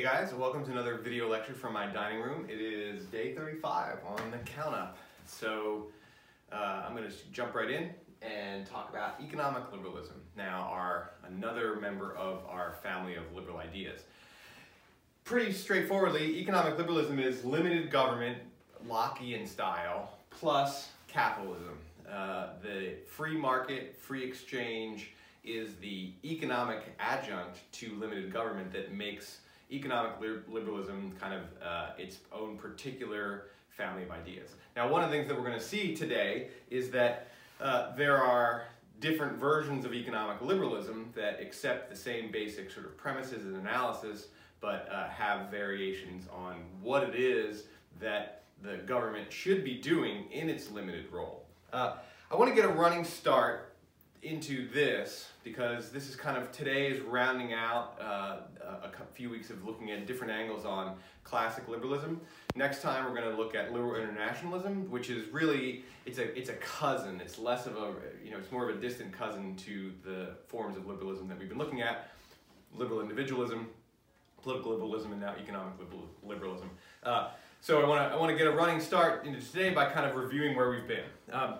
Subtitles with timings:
[0.00, 2.46] Hey guys, welcome to another video lecture from my dining room.
[2.48, 4.96] It is day 35 on the count up.
[5.26, 5.88] So
[6.50, 7.90] uh, I'm going to jump right in
[8.22, 10.14] and talk about economic liberalism.
[10.38, 14.00] Now, our another member of our family of liberal ideas.
[15.24, 18.38] Pretty straightforwardly, economic liberalism is limited government,
[18.88, 21.76] Lockean style, plus capitalism.
[22.10, 25.10] Uh, the free market, free exchange
[25.44, 29.40] is the economic adjunct to limited government that makes
[29.72, 30.12] economic
[30.48, 34.50] liberalism kind of uh, its own particular family of ideas.
[34.76, 37.28] Now, one of the things that we're going to see today is that
[37.60, 38.64] uh, there are
[39.00, 44.28] different versions of economic liberalism that accept the same basic sort of premises and analysis,
[44.60, 47.64] but uh, have variations on what it is
[47.98, 51.46] that the government should be doing in its limited role.
[51.72, 51.94] Uh,
[52.30, 53.69] I want to get a running start
[54.22, 59.64] into this because this is kind of today's rounding out uh, a few weeks of
[59.64, 62.20] looking at different angles on classic liberalism.
[62.54, 66.50] Next time we're going to look at liberal internationalism, which is really it's a it's
[66.50, 67.20] a cousin.
[67.20, 70.76] It's less of a you know it's more of a distant cousin to the forms
[70.76, 72.10] of liberalism that we've been looking at,
[72.76, 73.68] liberal individualism,
[74.42, 75.74] political liberalism, and now economic
[76.22, 76.70] liberalism.
[77.02, 77.28] Uh,
[77.62, 80.04] so I want to I want to get a running start into today by kind
[80.04, 81.04] of reviewing where we've been.
[81.32, 81.54] Um,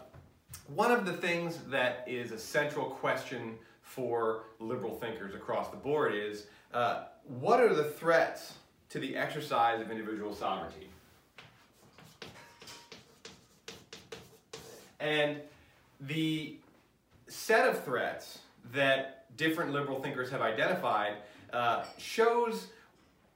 [0.74, 6.14] one of the things that is a central question for liberal thinkers across the board
[6.14, 7.04] is uh,
[7.40, 8.54] what are the threats
[8.90, 10.88] to the exercise of individual sovereignty?
[15.00, 15.38] And
[16.00, 16.56] the
[17.26, 18.40] set of threats
[18.72, 21.14] that different liberal thinkers have identified
[21.52, 22.68] uh, shows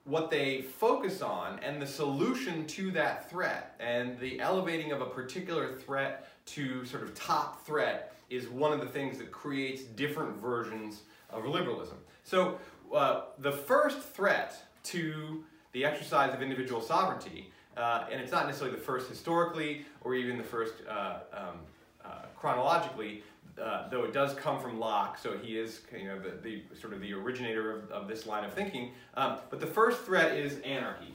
[0.05, 5.07] what they focus on and the solution to that threat and the elevating of a
[5.07, 10.37] particular threat to sort of top threat is one of the things that creates different
[10.41, 11.97] versions of liberalism.
[12.25, 12.59] So
[12.95, 18.77] uh, the first threat to the exercise of individual sovereignty, uh, and it's not necessarily
[18.77, 21.59] the first historically or even the first uh, um,
[22.05, 23.23] uh, chronologically,
[23.61, 26.93] uh, though it does come from Locke, so he is you know the, the sort
[26.93, 28.93] of the originator of, of this line of thinking.
[29.15, 31.15] Um, but the first threat is anarchy.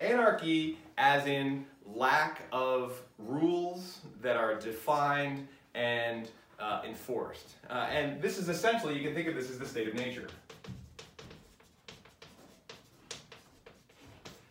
[0.00, 6.30] Anarchy, as in lack of rules that are defined and
[6.60, 7.54] uh, enforced.
[7.70, 10.28] Uh, and this is essentially, you can think of this as the state of nature.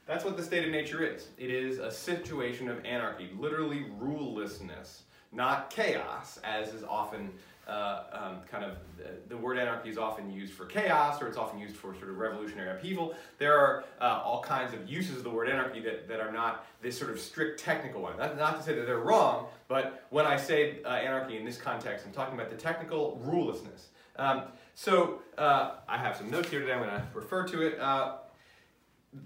[0.08, 1.28] That's what the state of nature is.
[1.38, 5.02] It is a situation of anarchy, literally rulelessness,
[5.32, 7.30] not chaos, as is often
[7.70, 11.38] uh, um, kind of the, the, word anarchy is often used for chaos or it's
[11.38, 13.14] often used for sort of revolutionary upheaval.
[13.38, 16.66] There are uh, all kinds of uses of the word anarchy that, that are not
[16.82, 18.18] this sort of strict technical one.
[18.18, 21.58] Not, not to say that they're wrong, but when I say uh, anarchy in this
[21.58, 23.88] context, I'm talking about the technical rulelessness.
[24.16, 24.44] Um,
[24.76, 26.74] so uh, I have some notes here today.
[26.74, 27.80] I'm going to refer to it.
[27.80, 28.18] Uh,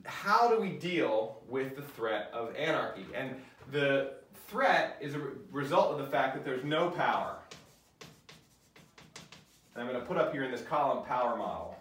[0.06, 3.06] how do we deal with the threat of anarchy?
[3.16, 3.36] And
[3.72, 4.14] the
[4.48, 7.38] threat is a re result of the fact that there's no power.
[9.73, 11.75] And I'm going to put up here in this column power model.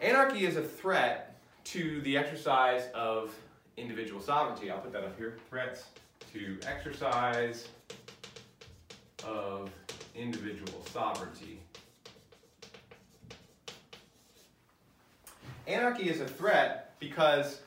[0.00, 3.34] Anarchy is a threat to the exercise of
[3.76, 4.70] individual sovereignty.
[4.70, 5.38] I'll put that up here.
[5.50, 5.84] Threats
[6.32, 7.68] to exercise
[9.24, 9.70] of
[10.14, 11.60] individual sovereignty.
[15.66, 17.60] Anarchy is a threat because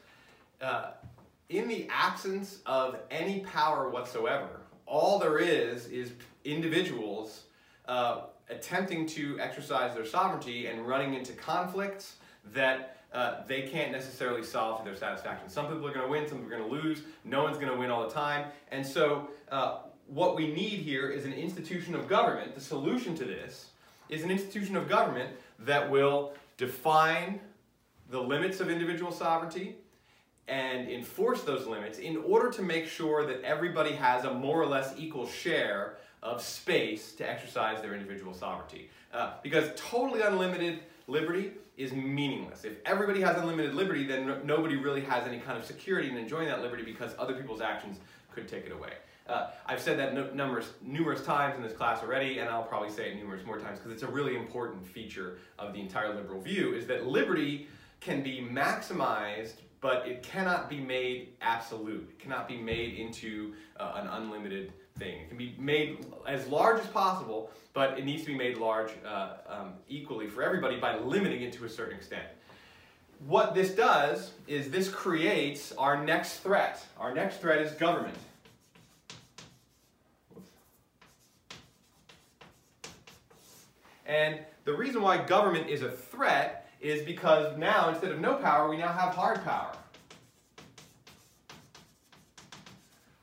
[0.62, 0.92] uh,
[1.50, 4.61] in the absence of any power whatsoever,
[4.92, 6.12] all there is is
[6.44, 7.46] individuals
[7.88, 12.18] uh, attempting to exercise their sovereignty and running into conflicts
[12.54, 15.50] that uh, they can't necessarily solve to their satisfaction.
[15.50, 17.04] Some people are going to win, some people are going to lose.
[17.24, 18.48] No one's going to win all the time.
[18.72, 22.54] And so uh, what we need here is an institution of government.
[22.54, 23.68] The solution to this
[24.10, 25.30] is an institution of government
[25.60, 27.40] that will define
[28.10, 29.78] the limits of individual sovereignty
[30.52, 34.66] and enforce those limits in order to make sure that everybody has a more or
[34.66, 38.90] less equal share of space to exercise their individual sovereignty.
[39.14, 42.66] Uh, because totally unlimited liberty is meaningless.
[42.66, 46.18] If everybody has unlimited liberty, then no nobody really has any kind of security in
[46.18, 47.98] enjoying that liberty because other people's actions
[48.36, 48.94] could take it away.
[49.28, 52.90] Uh, I've said that no numerous, numerous times in this class already, and I'll probably
[52.90, 56.42] say it numerous more times because it's a really important feature of the entire liberal
[56.42, 57.68] view, is that liberty
[58.02, 62.08] can be maximized, but it cannot be made absolute.
[62.12, 65.22] It cannot be made into uh, an unlimited thing.
[65.22, 68.92] It can be made as large as possible, but it needs to be made large
[69.06, 72.26] uh, um, equally for everybody by limiting it to a certain extent.
[73.26, 76.86] What this does is this creates our next threat.
[77.00, 78.18] Our next threat is government.
[84.06, 88.70] And the reason why government is a threat is because now, instead of no power,
[88.70, 89.72] we now have hard power.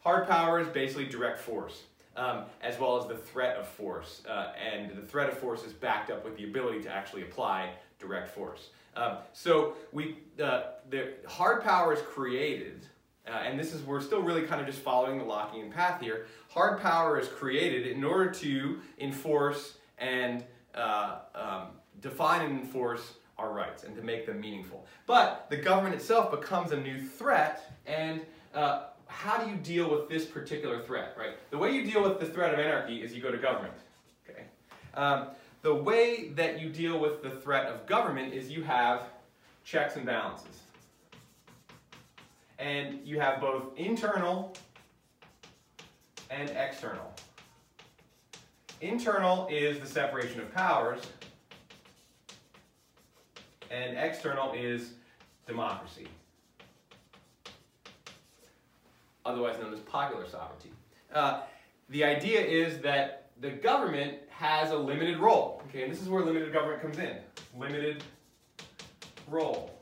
[0.00, 1.82] Hard power is basically direct force,
[2.16, 4.22] um, as well as the threat of force.
[4.26, 7.70] Uh, and the threat of force is backed up with the ability to actually apply
[7.98, 8.70] direct force.
[8.96, 12.86] Um, so we, uh, the hard power is created,
[13.26, 16.26] uh, and this is, we're still really kind of just following the Lockean path here.
[16.48, 20.44] Hard power is created in order to enforce and
[20.74, 21.62] uh, um,
[22.00, 24.86] define and enforce our rights and to make them meaningful.
[25.06, 28.20] But the government itself becomes a new threat, and
[28.54, 31.34] uh, how do you deal with this particular threat, right?
[31.50, 33.74] The way you deal with the threat of anarchy is you go to government,
[34.28, 34.44] okay?
[34.94, 35.28] Um,
[35.62, 39.02] the way that you deal with the threat of government is you have
[39.64, 40.62] checks and balances.
[42.58, 44.54] And you have both internal
[46.30, 47.12] and external.
[48.80, 51.02] Internal is the separation of powers,
[53.70, 54.92] and external is
[55.46, 56.06] democracy,
[59.24, 60.70] otherwise known as popular sovereignty.
[61.12, 61.42] Uh,
[61.90, 65.62] the idea is that the government has a limited role.
[65.68, 67.16] Okay, and this is where limited government comes in.
[67.56, 68.02] Limited
[69.28, 69.74] role.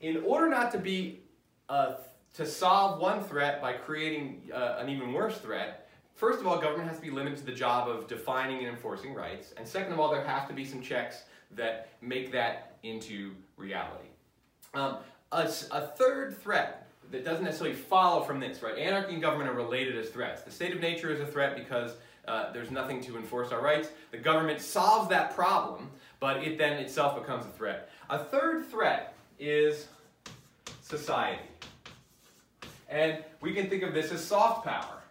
[0.00, 1.20] In order not to be
[1.68, 1.94] uh,
[2.34, 6.88] to solve one threat by creating uh, an even worse threat, first of all, government
[6.88, 10.00] has to be limited to the job of defining and enforcing rights, and second of
[10.00, 14.08] all, there has to be some checks that make that into reality.
[14.74, 14.98] Um,
[15.32, 18.76] a, a third threat that doesn't necessarily follow from this, right?
[18.78, 20.42] Anarchy and government are related as threats.
[20.42, 21.92] The state of nature is a threat because
[22.26, 23.88] uh, there's nothing to enforce our rights.
[24.10, 25.90] The government solves that problem,
[26.20, 27.90] but it then itself becomes a threat.
[28.10, 29.86] A third threat is
[30.82, 31.42] society.
[32.88, 35.02] And we can think of this as soft power.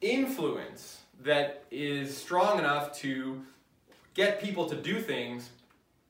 [0.00, 3.40] Influence that is strong enough to
[4.14, 5.50] get people to do things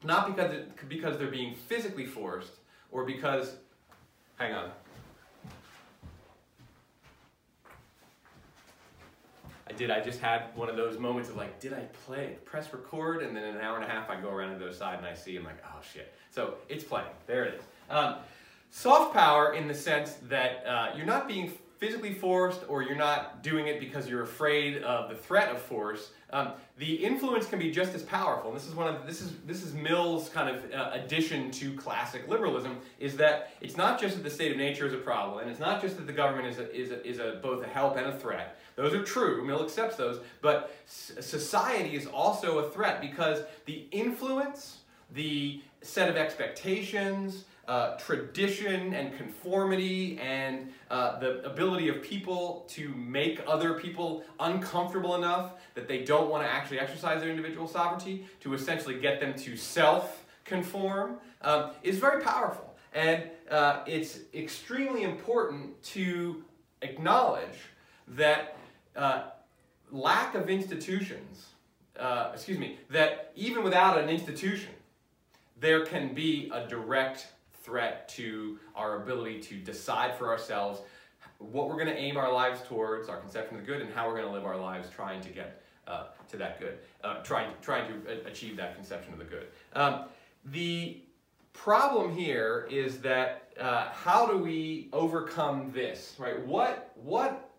[0.05, 2.53] not because, it, because they're being physically forced
[2.91, 3.57] or because,
[4.37, 4.71] hang on.
[9.69, 12.73] I did, I just had one of those moments of like, did I play, press
[12.73, 13.23] record?
[13.23, 15.07] And then an hour and a half, I go around to the other side and
[15.07, 16.13] I see, I'm like, oh shit.
[16.31, 17.63] So it's playing, there it is.
[17.89, 18.17] Um,
[18.71, 23.43] soft power in the sense that uh, you're not being physically forced or you're not
[23.43, 27.73] doing it because you're afraid of the threat of force, um, the influence can be
[27.73, 28.51] just as powerful.
[28.51, 31.75] And this is one of this is this is Mill's kind of uh, addition to
[31.75, 35.41] classic liberalism is that it's not just that the state of nature is a problem,
[35.41, 37.67] and it's not just that the government is a, is a, is a, both a
[37.67, 38.59] help and a threat.
[38.77, 39.45] Those are true.
[39.45, 44.79] Mill accepts those, but society is also a threat because the influence,
[45.15, 52.89] the set of expectations, uh, tradition and conformity and uh, the ability of people to
[52.95, 58.27] make other people uncomfortable enough that they don't want to actually exercise their individual sovereignty
[58.41, 62.75] to essentially get them to self-conform um, is very powerful.
[62.95, 66.43] And uh, it's extremely important to
[66.83, 67.59] acknowledge
[68.09, 68.57] that
[68.97, 69.23] uh,
[69.93, 71.47] lack of institutions,
[71.99, 74.73] uh, excuse me, that even without an institution,
[75.61, 77.29] there can be a direct
[77.63, 80.81] threat to our ability to decide for ourselves
[81.39, 84.07] what we're going to aim our lives towards, our conception of the good, and how
[84.07, 87.51] we're going to live our lives trying to get uh, to that good, uh, trying,
[87.61, 89.49] trying to achieve that conception of the good.
[89.75, 90.05] Um,
[90.45, 91.01] the
[91.53, 96.45] problem here is that uh, how do we overcome this, right?
[96.47, 97.51] What, what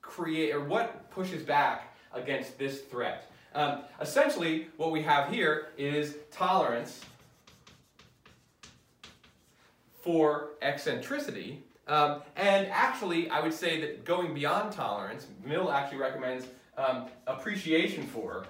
[0.00, 3.30] create, or what pushes back against this threat?
[3.54, 7.00] Um, essentially, what we have here is tolerance
[10.08, 11.62] for eccentricity.
[11.86, 16.46] Um, and actually, I would say that going beyond tolerance, Mill actually recommends
[16.78, 18.46] um, appreciation for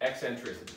[0.00, 0.72] eccentricity.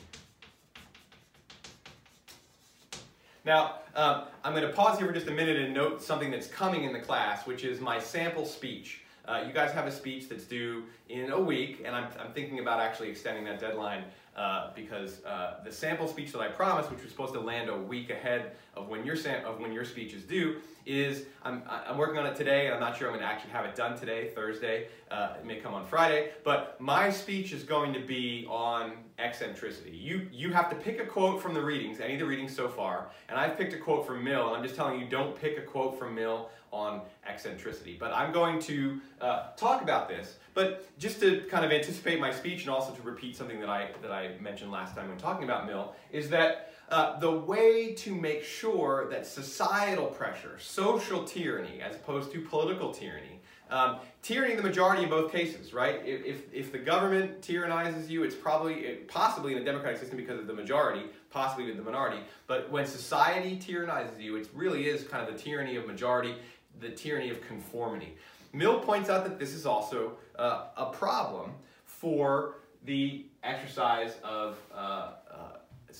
[3.44, 6.46] Now, um, I'm going to pause here for just a minute and note something that's
[6.46, 9.00] coming in the class, which is my sample speech.
[9.26, 12.60] Uh, you guys have a speech that's due in a week, and I'm, I'm thinking
[12.60, 14.04] about actually extending that deadline
[14.38, 17.76] uh, because uh, the sample speech that I promised, which was supposed to land a
[17.76, 22.18] week ahead of when your of when your speech is due, is I'm, I'm working
[22.18, 24.30] on it today, and I'm not sure I'm going to actually have it done today,
[24.34, 24.88] Thursday.
[25.10, 29.90] Uh, it may come on Friday, but my speech is going to be on eccentricity.
[29.90, 32.68] You you have to pick a quote from the readings, any of the readings so
[32.68, 35.58] far, and I've picked a quote from Mill, and I'm just telling you, don't pick
[35.58, 37.96] a quote from Mill on eccentricity.
[37.98, 42.30] But I'm going to uh, talk about this, but just to kind of anticipate my
[42.30, 45.18] speech and also to repeat something that I that I I mentioned last time when
[45.18, 51.24] talking about Mill, is that uh, the way to make sure that societal pressure, social
[51.24, 53.40] tyranny, as opposed to political tyranny,
[53.70, 56.00] um, tyranny the majority in both cases, right?
[56.04, 60.38] If, if, the government tyrannizes you, it's probably, it, possibly in a democratic system because
[60.38, 62.20] of the majority, possibly with the minority.
[62.46, 66.36] But when society tyrannizes you, it really is kind of the tyranny of majority,
[66.80, 68.16] the tyranny of conformity.
[68.54, 71.52] Mill points out that this is also uh, a problem
[71.84, 72.54] for
[72.84, 75.10] the exercise of uh,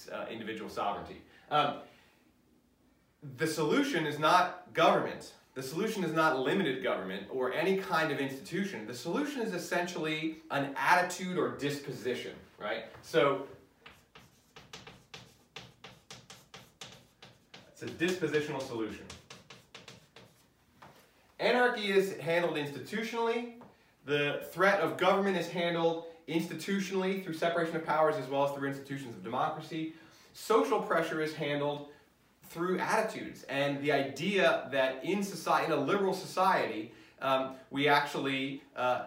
[0.08, 1.22] uh, individual sovereignty.
[1.50, 1.78] Um,
[3.36, 8.20] the solution is not government the solution is not limited government or any kind of
[8.20, 8.86] institution.
[8.86, 12.84] The solution is essentially an attitude or disposition, right?
[13.02, 13.48] So
[17.72, 19.02] it's a dispositional solution.
[21.40, 23.54] Anarchy is handled institutionally.
[24.04, 28.68] The threat of government is handled institutionally through separation of powers as well as through
[28.68, 29.94] institutions of democracy.
[30.34, 31.88] Social pressure is handled
[32.44, 38.62] through attitudes and the idea that in society, in a liberal society, um, we actually
[38.76, 39.06] uh,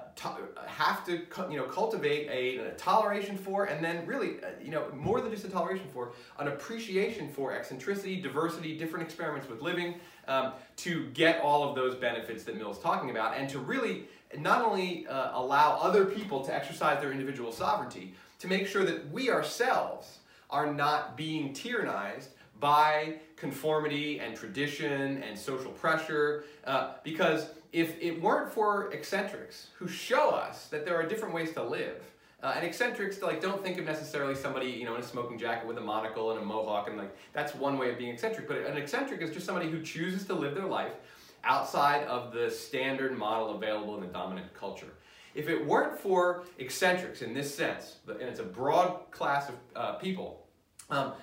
[0.65, 4.91] have to you know cultivate a, a, toleration for and then really uh, you know
[4.93, 9.95] more than just a toleration for an appreciation for eccentricity diversity different experiments with living
[10.27, 14.07] um, to get all of those benefits that Mill's talking about and to really
[14.37, 19.09] not only uh, allow other people to exercise their individual sovereignty to make sure that
[19.11, 20.19] we ourselves
[20.49, 22.27] are not being tyrannized
[22.59, 26.43] by conformity and tradition and social pressure.
[26.65, 31.51] Uh, because if it weren't for eccentrics who show us that there are different ways
[31.53, 32.01] to live,
[32.43, 35.67] uh, and eccentrics like don't think of necessarily somebody you know in a smoking jacket
[35.67, 38.47] with a monocle and a mohawk and like that's one way of being eccentric.
[38.47, 40.93] But an eccentric is just somebody who chooses to live their life
[41.43, 44.93] outside of the standard model available in the dominant culture.
[45.33, 49.93] If it weren't for eccentrics in this sense, and it's a broad class of uh,
[49.93, 50.45] people,
[50.89, 51.13] um,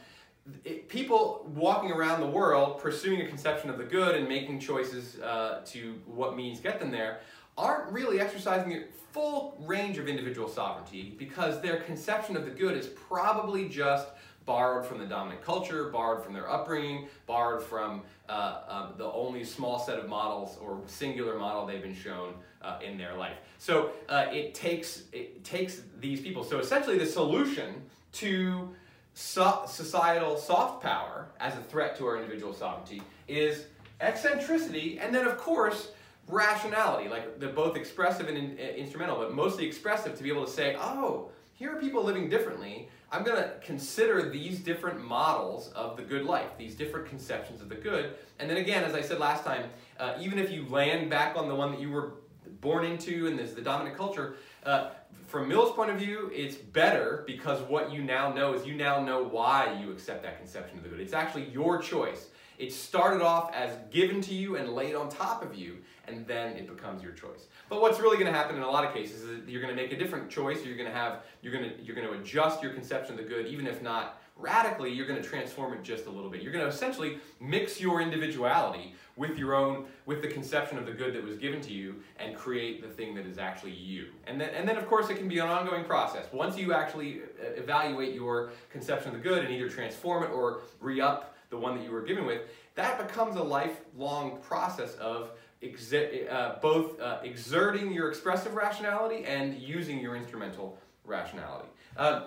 [0.65, 5.21] it, people walking around the world pursuing a conception of the good and making choices
[5.21, 7.21] uh, to what means get them there
[7.59, 12.77] aren't really exercising the full range of individual sovereignty because their conception of the good
[12.77, 14.09] is probably just
[14.49, 19.45] borrowed from the dominant culture, borrowed from their upbringing, borrowed from uh, um, the only
[19.45, 23.37] small set of models or singular model they've been shown uh, in their life.
[23.59, 26.43] So uh, it takes it takes these people.
[26.43, 28.75] So essentially, the solution to
[29.13, 33.67] so societal soft power as a threat to our individual sovereignty is
[34.01, 35.93] eccentricity, and then of course
[36.27, 40.47] rationality, like they're both expressive and in, uh, instrumental, but mostly expressive to be able
[40.47, 42.89] to say, oh, here are people living differently.
[43.11, 47.71] I'm going to consider these different models of the good life, these different conceptions of
[47.71, 48.15] the good.
[48.39, 51.49] And then again, as I said last time, uh, even if you land back on
[51.49, 52.13] the one that you were
[52.61, 54.91] born into and is the dominant culture, uh,
[55.27, 59.03] from Mill's point of view, it's better because what you now know is you now
[59.03, 61.01] know why you accept that conception of the good.
[61.01, 62.29] It's actually your choice.
[62.59, 66.57] It started off as given to you and laid on top of you, and then
[66.57, 67.47] it becomes your choice.
[67.69, 69.81] But what's really going to happen in a lot of cases is you're going to
[69.81, 70.65] make a different choice.
[70.65, 73.29] You're going to have you're going to you're going to adjust your conception of the
[73.29, 74.93] good, even if not radically.
[74.93, 76.43] You're going to transform it just a little bit.
[76.43, 80.93] You're going to essentially mix your individuality with your own, with the conception of the
[80.93, 84.07] good that was given to you and create the thing that is actually you.
[84.29, 86.27] And then, and then of course, it can be an ongoing process.
[86.33, 90.61] Once you actually uh, evaluate your conception of the good and either transform it or
[90.81, 92.43] re-up the one that you were given with,
[92.77, 100.01] that becomes a lifelong process of uh, both uh, exerting your expressive rationality and using
[100.01, 101.69] your instrumental rationality.
[101.97, 102.27] Uh,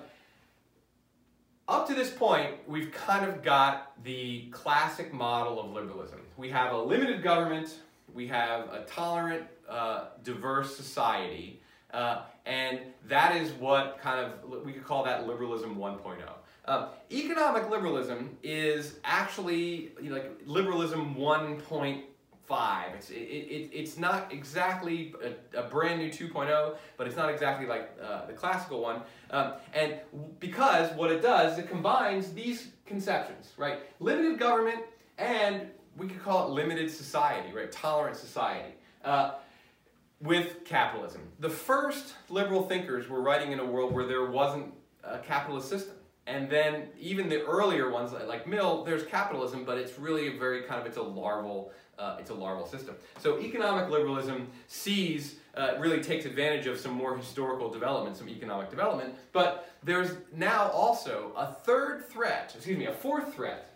[1.68, 6.20] up to this point, we've kind of got the classic model of liberalism.
[6.36, 7.76] We have a limited government,
[8.14, 11.62] we have a tolerant, uh, diverse society,
[11.94, 16.18] uh, and that is what kind of, we could call that liberalism 1.0.
[16.66, 22.02] Uh, economic liberalism is actually you know, like liberalism 1.0
[22.52, 22.94] five.
[22.96, 27.66] It's, it, it, it's not exactly a, a, brand new 2.0, but it's not exactly
[27.66, 29.04] like uh, the classical one.
[29.30, 29.96] Um, and
[30.42, 33.80] because what it does, it combines these conceptions, right?
[34.02, 34.82] Limited government
[35.18, 35.62] and
[35.96, 37.72] we could call it limited society, right?
[37.72, 38.74] Tolerant society.
[39.06, 39.36] Uh,
[40.20, 41.22] with capitalism.
[41.40, 44.74] The first liberal thinkers were writing in a world where there wasn't
[45.06, 45.96] a capitalist system.
[46.28, 50.64] And then even the earlier ones like Mill, there's capitalism, but it's really a very
[50.64, 52.96] kind of, it's a larval uh, it's a larval system.
[53.20, 58.70] So economic liberalism sees, uh, really takes advantage of some more historical development, some economic
[58.70, 63.68] development, but there's now also a third threat, excuse me, a fourth threat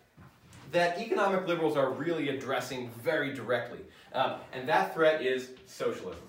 [0.71, 3.79] that economic liberals are really addressing very directly.
[4.13, 6.21] Um, and that threat is socialism.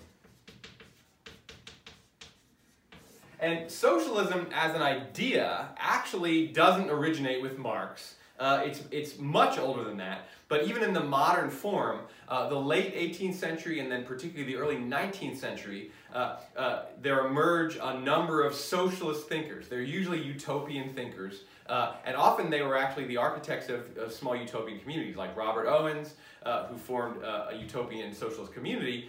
[3.40, 8.14] and socialism as an idea actually doesn't originate with Marx.
[8.38, 10.28] Uh, it's, it's much older than that.
[10.48, 14.58] But even in the modern form, uh, the late 18th century and then particularly the
[14.58, 19.68] early 19th century, uh, uh, there emerge a number of socialist thinkers.
[19.68, 21.42] They're usually utopian thinkers.
[21.68, 25.66] Uh, and often they were actually the architects of, of small utopian communities, like Robert
[25.66, 29.08] Owens, uh, who formed uh, a utopian socialist community.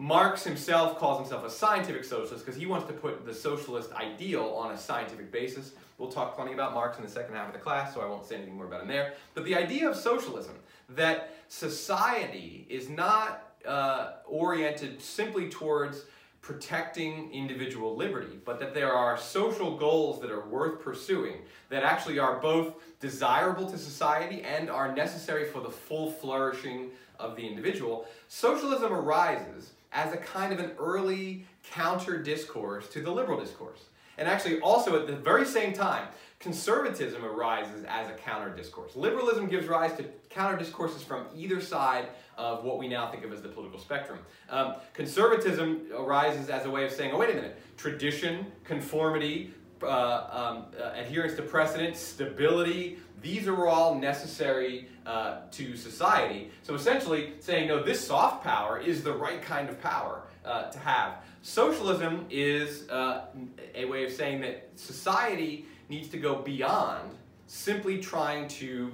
[0.00, 4.44] Marx himself calls himself a scientific socialist because he wants to put the socialist ideal
[4.56, 5.72] on a scientific basis.
[5.98, 8.24] We'll talk plenty about Marx in the second half of the class, so I won't
[8.24, 9.14] say anything more about him there.
[9.34, 10.54] But the idea of socialism,
[10.90, 16.04] that society is not uh, oriented simply towards
[16.42, 21.38] protecting individual liberty, but that there are social goals that are worth pursuing
[21.70, 27.34] that actually are both desirable to society and are necessary for the full flourishing of
[27.34, 33.38] the individual, socialism arises as a kind of an early counter discourse to the liberal
[33.38, 33.80] discourse.
[34.18, 36.08] And actually, also at the very same time,
[36.40, 38.96] conservatism arises as a counter discourse.
[38.96, 43.32] Liberalism gives rise to counter discourses from either side of what we now think of
[43.32, 44.18] as the political spectrum.
[44.50, 49.86] Um, conservatism arises as a way of saying, oh, wait a minute, tradition, conformity, uh,
[50.30, 56.50] um, uh, adherence to precedent, stability, these are all necessary uh, to society.
[56.62, 60.78] So essentially saying, no, this soft power is the right kind of power uh, to
[60.78, 61.16] have.
[61.42, 63.26] Socialism is uh,
[63.74, 67.10] a way of saying that society needs to go beyond
[67.46, 68.92] simply trying to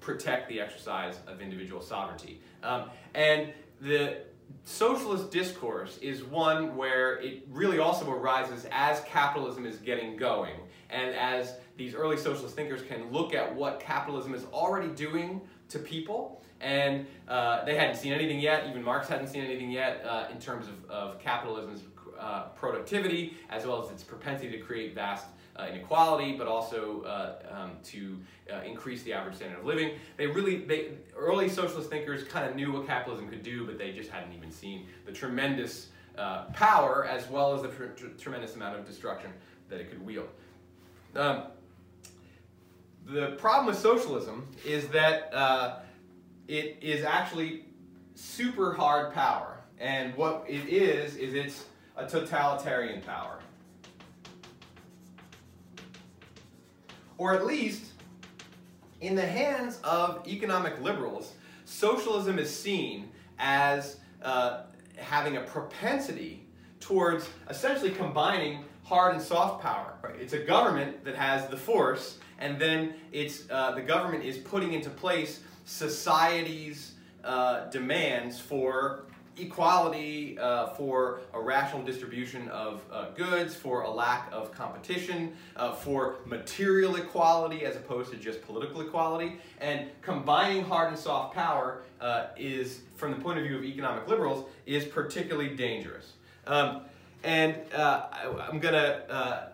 [0.00, 2.40] protect the exercise of individual sovereignty.
[2.62, 4.18] Um, and the
[4.64, 10.54] socialist discourse is one where it really also arises as capitalism is getting going
[10.90, 15.78] and as these early socialist thinkers can look at what capitalism is already doing to
[15.78, 16.42] people.
[16.60, 18.66] And uh, they hadn't seen anything yet.
[18.68, 21.82] Even marx hadn't seen anything yet uh, in terms of, of capitalism's
[22.18, 25.26] uh, productivity as well as its propensity to create vast
[25.64, 28.18] inequality, but also uh, um, to
[28.52, 29.92] uh, increase the average standard of living.
[30.16, 33.92] They really, they early socialist thinkers kind of knew what capitalism could do, but they
[33.92, 38.54] just hadn't even seen the tremendous uh, power as well as the tr tr tremendous
[38.54, 39.30] amount of destruction
[39.68, 40.28] that it could wield.
[41.14, 41.44] Um,
[43.06, 45.78] the problem with socialism is that uh,
[46.48, 47.64] it is actually
[48.14, 49.60] super hard power.
[49.78, 51.64] And what it is, is it's
[51.96, 53.38] a totalitarian power.
[57.18, 57.84] Or at least
[59.00, 61.32] in the hands of economic liberals,
[61.64, 64.62] socialism is seen as uh,
[64.96, 66.42] having a propensity
[66.80, 69.94] towards essentially combining hard and soft power.
[70.20, 74.72] It's a government that has the force, and then it's uh, the government is putting
[74.72, 76.92] into place society's
[77.24, 79.05] uh, demands for
[79.38, 85.72] equality, uh, for a rational distribution of uh, goods, for a lack of competition, uh,
[85.72, 89.36] for material equality as opposed to just political equality.
[89.60, 94.08] And combining hard and soft power uh, is, from the point of view of economic
[94.08, 96.12] liberals, is particularly dangerous.
[96.46, 96.82] Um,
[97.22, 99.48] and uh, I, am going to uh,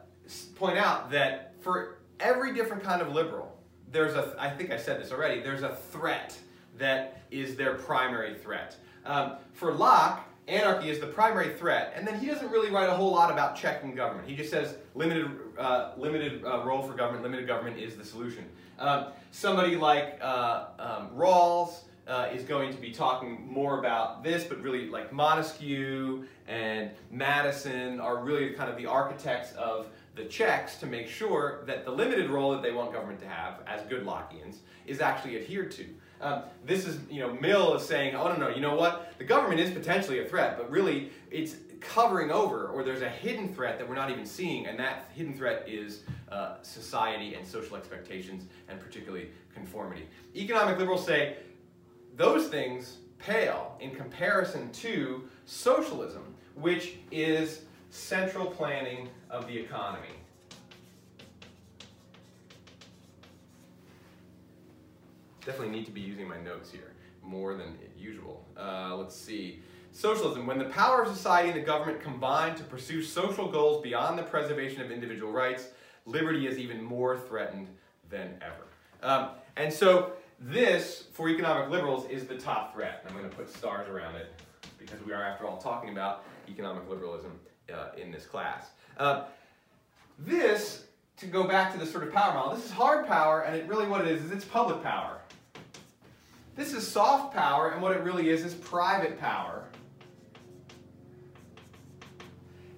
[0.56, 3.56] point out that for every different kind of liberal,
[3.90, 6.36] there's a, I think I said this already, there's a threat
[6.78, 8.76] that is their primary threat.
[9.04, 12.94] Um, for Locke, anarchy is the primary threat, and then he doesn't really write a
[12.94, 14.28] whole lot about checking government.
[14.28, 18.44] He just says limited, uh, limited uh, role for government, limited government is the solution.
[18.78, 24.44] Um, somebody like uh, um, Rawls uh, is going to be talking more about this,
[24.44, 30.76] but really like Montesquieu and Madison are really kind of the architects of the checks
[30.78, 34.04] to make sure that the limited role that they want government to have as good
[34.04, 35.86] Lockeans is actually adhered to.
[36.22, 39.12] Um, this is, you know, Mill is saying, oh, no, no, you know what?
[39.18, 43.52] The government is potentially a threat, but really it's covering over, or there's a hidden
[43.52, 47.76] threat that we're not even seeing, and that hidden threat is uh, society and social
[47.76, 50.06] expectations, and particularly conformity.
[50.36, 51.38] Economic liberals say
[52.16, 56.22] those things pale in comparison to socialism,
[56.54, 60.14] which is central planning of the economy.
[65.44, 68.44] Definitely need to be using my notes here more than usual.
[68.56, 69.60] Uh, let's see.
[69.92, 74.18] Socialism, when the power of society and the government combine to pursue social goals beyond
[74.18, 75.68] the preservation of individual rights,
[76.06, 77.68] liberty is even more threatened
[78.08, 78.66] than ever.
[79.02, 83.04] Um, and so this, for economic liberals, is the top threat.
[83.06, 84.32] I'm going to put stars around it
[84.78, 87.38] because we are, after all, talking about economic liberalism
[87.72, 88.68] uh, in this class.
[88.96, 89.24] Uh,
[90.18, 90.84] this,
[91.18, 93.68] to go back to the sort of power model, this is hard power, and it
[93.68, 95.18] really what it is, is it's public power.
[96.56, 99.64] This is soft power, and what it really is is private power.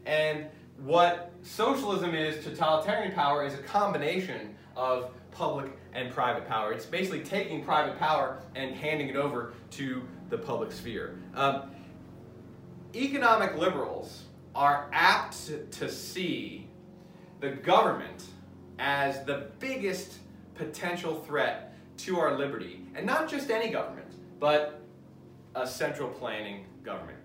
[0.06, 0.46] And
[0.78, 6.72] what socialism is, totalitarian power, is a combination of public and private power.
[6.72, 11.18] It's basically taking private power and handing it over to the public sphere.
[11.34, 11.70] Um,
[12.94, 16.63] economic liberals are apt to see
[17.44, 18.24] the government
[18.78, 20.14] as the biggest
[20.54, 22.86] potential threat to our liberty.
[22.94, 24.80] And not just any government, but
[25.54, 27.18] a central planning government.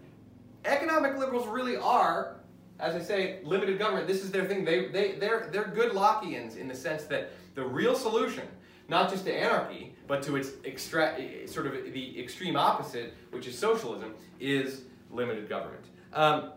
[0.65, 2.35] Economic liberals really are,
[2.79, 4.07] as I say, limited government.
[4.07, 4.65] This is their thing.
[4.65, 8.45] They, they, they're, they're good Lockeans in the sense that the real solution,
[8.89, 11.15] not just to anarchy, but to its extra,
[11.47, 15.85] sort of the extreme opposite, which is socialism, is limited government.
[16.11, 16.51] Um,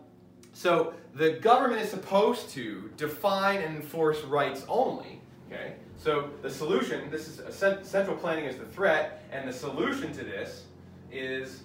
[0.53, 5.21] so the government is supposed to define and enforce rights only.
[5.51, 5.75] Okay.
[5.97, 7.41] So the solution, this is
[7.83, 10.65] central planning is the threat, and the solution to this
[11.11, 11.63] is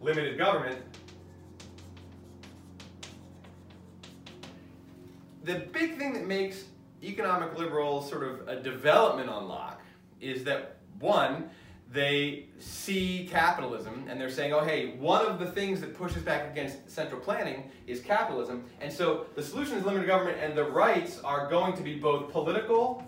[0.00, 0.80] limited government.
[5.44, 6.64] The big thing that makes
[7.02, 9.82] economic liberals sort of a development on Locke
[10.20, 11.50] is that one,
[11.92, 16.50] they see capitalism and they're saying, oh, hey, one of the things that pushes back
[16.50, 18.64] against central planning is capitalism.
[18.80, 22.32] And so the solution is limited government, and the rights are going to be both
[22.32, 23.06] political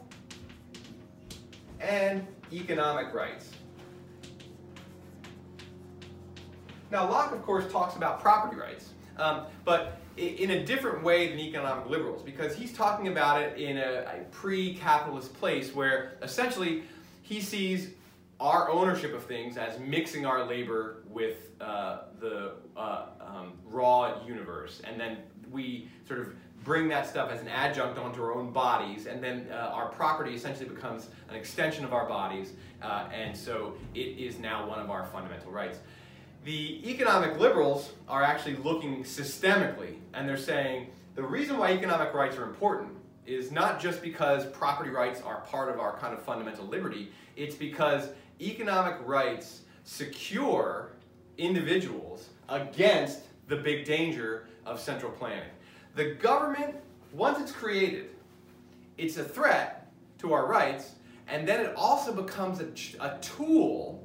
[1.81, 3.51] and economic rights.
[6.91, 11.41] Now, Locke, of course, talks about property rights, um, but in a different way than
[11.41, 16.85] economic liberals, because he's talking about it in a, a pre-capitalist place where essentially
[17.23, 17.91] he sees
[18.45, 24.83] our ownership of things as mixing our labor with uh, the uh, um, raw universe,
[24.85, 25.17] and then
[25.51, 29.47] we sort of bring that stuff as an adjunct onto our own bodies, and then
[29.51, 32.53] uh, our property essentially becomes an extension of our bodies,
[32.83, 35.79] uh, and so it is now one of our fundamental rights.
[36.45, 42.37] The economic liberals are actually looking systemically, and they're saying the reason why economic rights
[42.37, 42.91] are important
[43.25, 47.55] is not just because property rights are part of our kind of fundamental liberty, it's
[47.55, 50.93] because economic rights secure
[51.39, 55.51] individuals against the big danger of central planning.
[55.95, 56.77] The government,
[57.13, 58.11] once it's created,
[58.99, 60.93] it's a threat to our rights,
[61.29, 62.69] and then it also becomes a,
[63.05, 64.05] a tool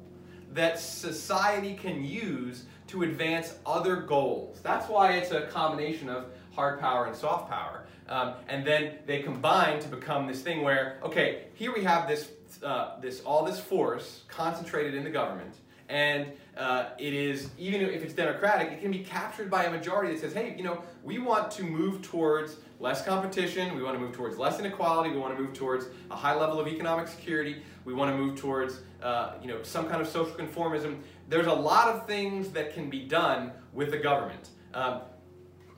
[0.52, 4.60] that society can use to advance other goals.
[4.62, 7.86] That's why it's a combination of hard power and soft power.
[8.08, 12.30] Um, and then they combine to become this thing where, okay, here we have this,
[12.62, 15.54] uh, this all this force concentrated in the government,
[15.88, 20.12] and uh, it is, even if it's democratic, it can be captured by a majority
[20.12, 24.00] that says, hey, you know, we want to move towards less competition, we want to
[24.00, 27.62] move towards less inequality, we want to move towards a high level of economic security,
[27.84, 30.98] we want to move towards uh, you know, some kind of social conformism.
[31.28, 34.50] There's a lot of things that can be done with the government.
[34.74, 35.00] Um,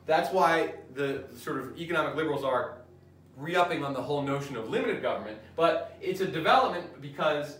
[0.04, 2.81] that's why the sort of economic liberals are
[3.42, 7.58] re-upping on the whole notion of limited government, but it's a development because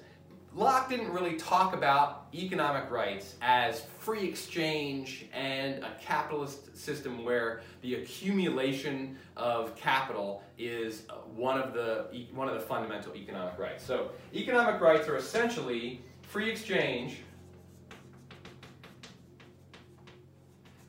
[0.55, 7.63] Locke didn't really talk about economic rights as free exchange and a capitalist system where
[7.81, 13.85] the accumulation of capital is one of the one of the fundamental economic rights.
[13.85, 17.23] So economic rights are essentially free exchange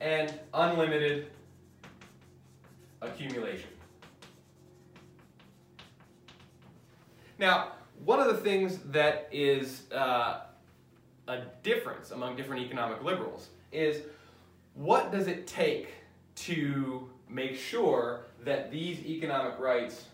[0.02, 1.28] and unlimited
[3.02, 3.70] accumulation.
[7.40, 7.74] Now,
[8.06, 10.42] one of the things that is uh,
[11.28, 14.02] a difference among different economic liberals is
[14.76, 15.90] what does it take
[16.36, 20.06] to make sure that these economic rights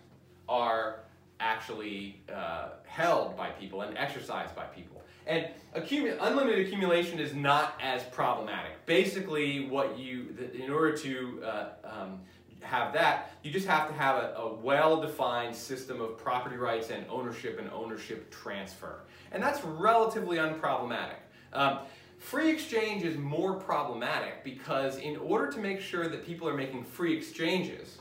[0.47, 0.99] are
[1.39, 5.01] actually uh, held by people and exercised by people.
[5.25, 8.83] And unlimited accumulation is not as problematic.
[8.85, 12.19] Basically, what you, in order to uh, um,
[12.61, 17.05] have that, you just have to have a, a well-defined system of property rights and
[17.09, 19.01] ownership and ownership transfer.
[19.31, 21.19] And that's relatively unproblematic.
[21.53, 21.79] Um,
[22.17, 26.83] free exchange is more problematic because in order to make sure that people are making
[26.83, 27.99] free exchanges,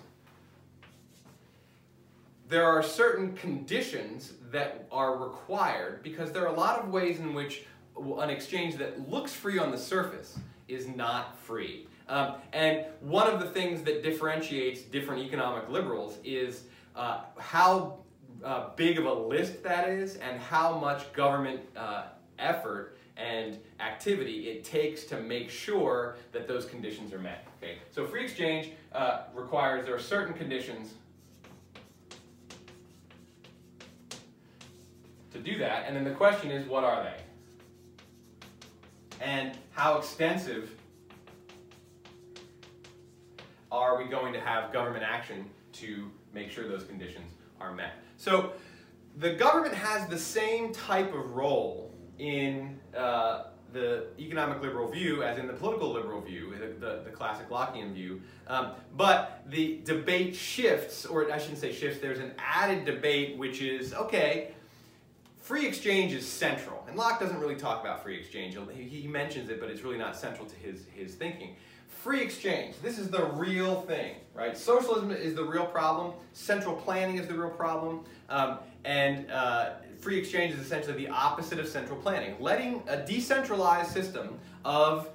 [2.49, 7.35] there are certain conditions that are required because there are a lot of ways in
[7.35, 7.65] which
[7.97, 11.88] an exchange that looks free on the surface is not free.
[12.09, 16.65] Um, and one of the things that differentiates different economic liberals is
[16.97, 17.99] uh, how
[18.43, 22.05] uh, big of a list that is and how much government uh,
[22.39, 27.47] effort and activity it takes to make sure that those conditions are met.
[27.61, 30.95] Okay, so free exchange uh, requires there are certain conditions
[35.33, 37.17] to do that, and then the question is, what are they?
[39.21, 40.78] And how extensive
[43.71, 47.93] are we going to have government action to make sure those conditions are met?
[48.17, 48.53] So
[49.17, 55.39] the government has the same type of role in uh, the economic liberal view as
[55.39, 58.21] in the political liberal view, the, the, the classic Lockean view.
[58.47, 63.61] Um, but the debate shifts, or I shouldn't say shifts, there's an added debate which
[63.61, 64.53] is, okay,
[65.43, 66.85] free exchange is central.
[66.89, 68.57] And Locke doesn't really talk about free exchange.
[68.75, 71.57] He, he mentions it, but it's really not central to his, his thinking.
[72.03, 74.57] Free exchange, this is the real thing, right?
[74.57, 76.13] Socialism is the real problem.
[76.33, 78.05] Central planning is the real problem.
[78.29, 82.37] Um, and uh, free exchange is essentially the opposite of central planning.
[82.39, 85.11] Letting a decentralized system of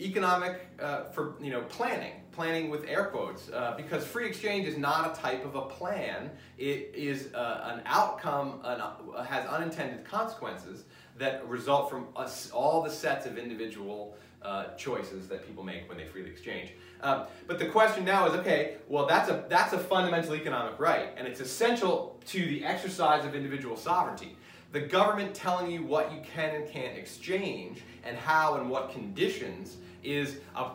[0.00, 4.76] economic, uh, for you know, planning, planning with air quotes, uh, because free exchange is
[4.76, 6.32] not a type of a plan.
[6.58, 10.82] It is uh, an outcome, an, uh, has unintended consequences
[11.16, 15.96] that result from us, all the sets of individual uh, choices that people make when
[15.96, 16.72] they freely exchange.
[17.02, 21.10] Um, but the question now is, okay, well that's a that's a fundamental economic right,
[21.16, 24.36] and it's essential to the exercise of individual sovereignty.
[24.72, 29.76] The government telling you what you can and can't exchange and how and what conditions
[30.02, 30.70] is a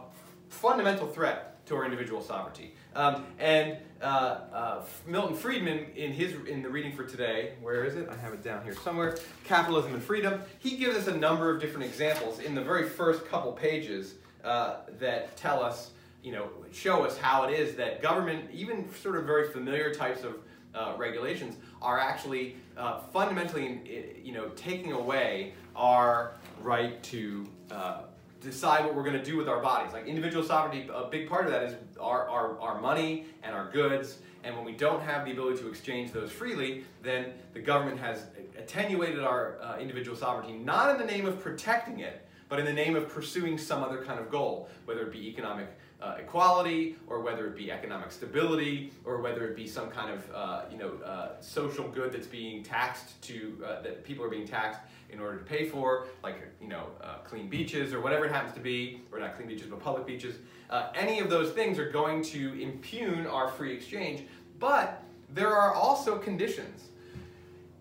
[0.50, 2.74] fundamental threat to our individual sovereignty.
[2.96, 7.96] Um, and uh, uh, Milton Friedman, in his in the reading for today, where is
[7.96, 8.10] it?
[8.10, 9.18] I have it down here somewhere.
[9.44, 10.42] Capitalism and Freedom.
[10.60, 14.78] He gives us a number of different examples in the very first couple pages uh,
[15.00, 15.92] that tell us,
[16.24, 20.24] you know, show us how it is that government, even sort of very familiar types
[20.24, 20.36] of
[20.74, 28.04] uh, regulations, are actually uh, fundamentally, you know, taking away our right to uh,
[28.42, 29.94] decide what we're going to do with our bodies.
[29.94, 33.70] Like individual sovereignty, a big part of that is our, our, our money and our
[33.72, 34.20] goods.
[34.44, 38.28] And when we don't have the ability to exchange those freely, then the government has
[38.58, 42.74] attenuated our uh, individual sovereignty, not in the name of protecting it, but in the
[42.74, 45.68] name of pursuing some other kind of goal, whether it be economic
[46.02, 50.32] uh, equality, or whether it be economic stability, or whether it be some kind of
[50.34, 54.48] uh, you know uh, social good that's being taxed to uh, that people are being
[54.48, 54.80] taxed
[55.12, 58.54] in order to pay for, like you know uh, clean beaches or whatever it happens
[58.54, 60.36] to be, or not clean beaches but public beaches.
[60.70, 64.24] Uh, any of those things are going to impugn our free exchange,
[64.60, 66.86] but there are also conditions.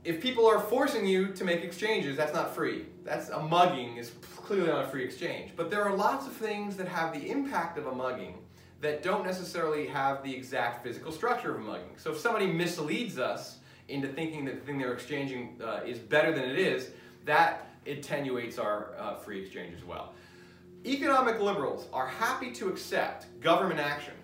[0.04, 2.86] If people are forcing you to make exchanges, that's not free.
[3.04, 4.10] That's a mugging is
[4.48, 5.52] clearly not a free exchange.
[5.54, 8.38] But there are lots of things that have the impact of a mugging
[8.80, 11.90] that don't necessarily have the exact physical structure of a mugging.
[11.98, 13.58] So if somebody misleads us
[13.88, 16.90] into thinking that the thing they're exchanging uh, is better than it is,
[17.26, 20.14] that attenuates our uh, free exchange as well.
[20.86, 24.14] Economic liberals are happy to accept government action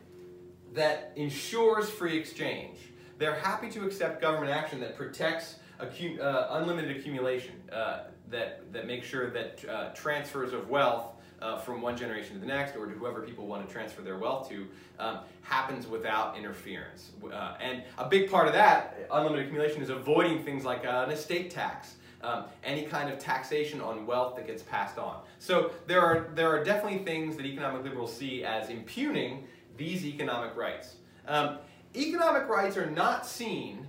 [0.73, 2.79] that ensures free exchange.
[3.19, 9.07] They're happy to accept government action that protects uh, unlimited accumulation, uh, that, that makes
[9.07, 12.93] sure that uh, transfers of wealth uh, from one generation to the next or to
[12.93, 14.67] whoever people want to transfer their wealth to
[14.99, 17.11] um, happens without interference.
[17.31, 21.13] Uh, and a big part of that, unlimited accumulation, is avoiding things like uh, an
[21.13, 21.97] estate tax.
[22.23, 25.21] Um, any kind of taxation on wealth that gets passed on.
[25.39, 30.57] So there are, there are definitely things that economic liberals see as impugning these economic
[30.57, 30.95] rights.
[31.29, 31.59] Um,
[31.95, 33.87] economic rights are not seen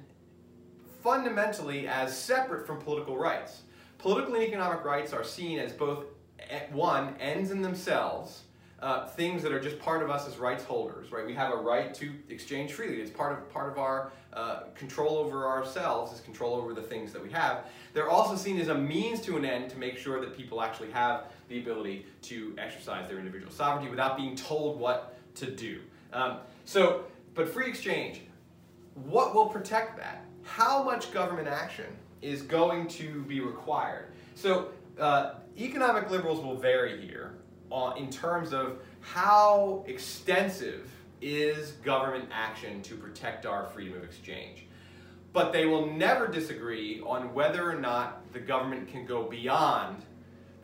[1.02, 3.62] fundamentally as separate from political rights.
[4.06, 6.06] Political and economic rights are seen as both,
[6.52, 8.44] eh, one, ends in themselves,
[8.80, 11.26] uh, things that are just part of us as rights holders, right?
[11.26, 13.02] We have a right to exchange freely.
[13.02, 17.13] It's part of part of our uh, control over ourselves is control over the things
[17.13, 17.65] that we have.
[17.94, 20.91] They're also seen as a means to an end to make sure that people actually
[20.91, 25.82] have the ability to exercise their individual sovereignty without being told what to do.
[26.13, 28.22] Um, so, but free exchange,
[28.94, 30.26] what will protect that?
[30.46, 31.86] how much government action
[32.21, 34.12] is going to be required.
[34.36, 37.34] So uh, economic liberals will vary here
[37.69, 40.89] on, in terms of how extensive
[41.21, 44.65] is government action to protect our freedom of exchange.
[45.34, 50.04] But they will never disagree on whether or not the government can go beyond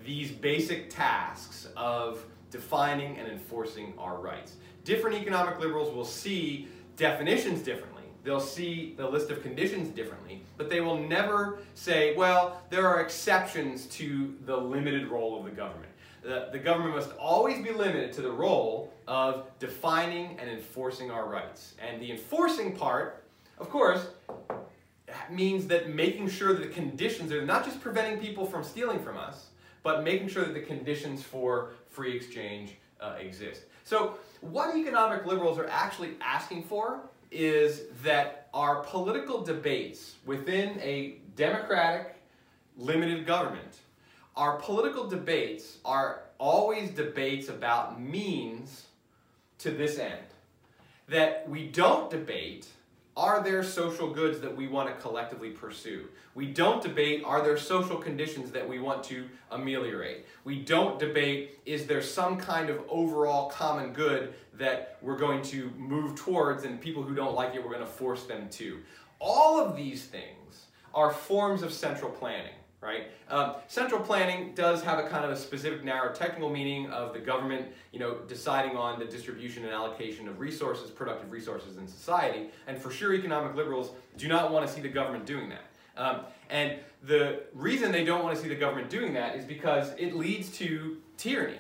[0.06, 4.56] these basic tasks of defining and enforcing our rights.
[4.84, 7.91] Different economic liberals will see definitions differently
[8.24, 13.02] They'll see the list of conditions differently, but they will never say, well, there are
[13.02, 15.92] exceptions to the limited role of the government.
[16.22, 21.28] The, the government must always be limited to the role of defining and enforcing our
[21.28, 21.74] rights.
[21.80, 23.24] And the enforcing part,
[23.58, 24.08] of course,
[25.32, 29.18] means that making sure that the conditions are not just preventing people from stealing from
[29.18, 29.48] us,
[29.82, 33.64] but making sure that the conditions for free exchange uh, exist.
[33.84, 41.18] So, what economic liberals are actually asking for is that our political debates within a
[41.36, 42.16] democratic,
[42.78, 43.80] limited government,
[44.36, 48.86] our political debates are always debates about means
[49.60, 50.26] to this end.
[51.08, 52.68] that we don't debate
[53.18, 56.08] are there social goods that we want to collectively pursue?
[56.34, 60.26] We don't debate are there social conditions that we want to ameliorate?
[60.46, 65.72] We don't debate is there some kind of overall common good that we're going to
[65.78, 68.80] move towards and people who don't like it we're going to force them to.
[69.20, 73.12] All of these things are forms of central planning right?
[73.30, 77.20] Um, central planning does have a kind of a specific narrow technical meaning of the
[77.20, 82.50] government, you know, deciding on the distribution and allocation of resources, productive resources in society.
[82.68, 85.62] And for sure, economic liberals do not want to see the government doing that.
[85.96, 89.92] Um, and the reason they don't want to see the government doing that is because
[90.00, 91.60] it leads to tyranny.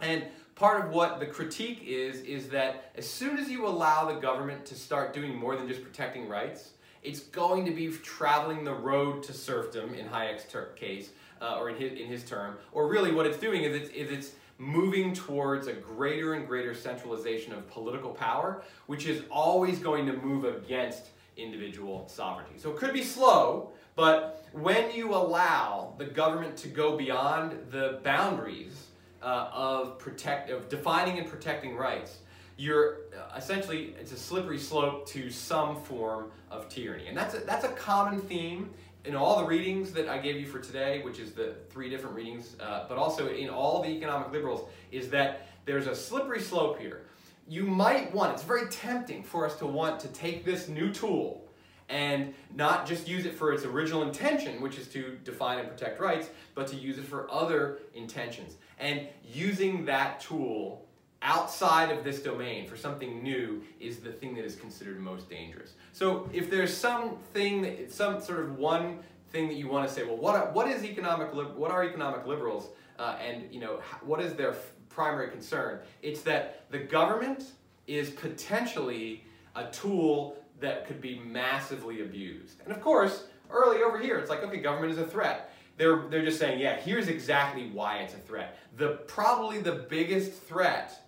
[0.00, 0.24] And
[0.58, 4.66] part of what the critique is, is that as soon as you allow the government
[4.66, 6.70] to start doing more than just protecting rights,
[7.04, 11.76] it's going to be traveling the road to serfdom in Hayek's case, uh, or in
[11.76, 12.58] his, in his term.
[12.72, 16.74] Or really what it's doing is it's, is it's moving towards a greater and greater
[16.74, 22.58] centralization of political power, which is always going to move against individual sovereignty.
[22.58, 28.00] So it could be slow, but when you allow the government to go beyond the
[28.02, 28.88] boundaries
[29.22, 32.18] uh, of, protect, of defining and protecting rights,
[32.56, 37.06] you're uh, essentially it's a slippery slope to some form of tyranny.
[37.06, 38.70] And that's a, that's a common theme
[39.04, 42.16] in all the readings that i gave you for today which is the three different
[42.16, 46.80] readings uh, but also in all the economic liberals is that there's a slippery slope
[46.80, 47.02] here.
[47.46, 51.44] You might want it's very tempting for us to want to take this new tool
[51.88, 56.00] and not just use it for its original intention, which is to define and protect
[56.00, 58.56] rights, but to use it for other intentions.
[58.78, 60.84] And using that tool
[61.22, 65.72] outside of this domain for something new is the thing that is considered most dangerous.
[65.92, 70.04] So if there's something, that, some sort of one thing that you want to say,
[70.04, 74.20] well, what are, what is economic, what are economic liberals, uh, and you know, what
[74.20, 74.54] is their
[74.88, 75.80] primary concern?
[76.02, 77.44] It's that the government
[77.86, 79.24] is potentially
[79.56, 82.60] a tool that could be massively abused.
[82.64, 85.52] And of course, early over here, it's like, okay, government is a threat.
[85.76, 88.58] They're, they're just saying, yeah, here's exactly why it's a threat.
[88.76, 91.00] The probably the biggest threat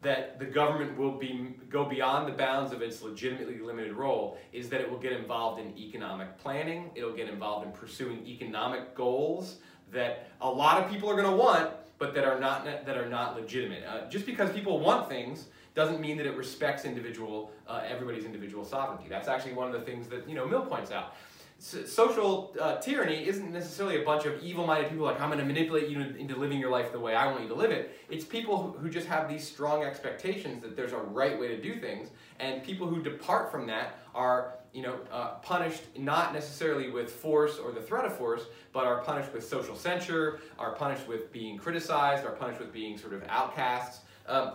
[0.00, 4.68] that the government will be go beyond the bounds of its legitimately limited role is
[4.68, 6.90] that it will get involved in economic planning.
[6.94, 9.56] It'll get involved in pursuing economic goals
[9.92, 13.08] that a lot of people are going to want, but that are not that are
[13.08, 13.84] not legitimate.
[13.84, 15.46] Uh, just because people want things
[15.78, 19.06] doesn't mean that it respects individual uh, everybody's individual sovereignty.
[19.08, 21.14] That's actually one of the things that you know Mill points out
[21.60, 25.88] social uh, tyranny isn't necessarily a bunch of evil-minded people like I'm going to manipulate
[25.88, 27.98] you into living your life the way I want you to live it.
[28.08, 31.80] It's people who just have these strong expectations that there's a right way to do
[31.80, 37.10] things, and people who depart from that are you know uh, punished not necessarily with
[37.10, 41.32] force or the threat of force, but are punished with social censure, are punished with
[41.32, 44.00] being criticized, are punished with being sort of outcasts.
[44.26, 44.52] Um,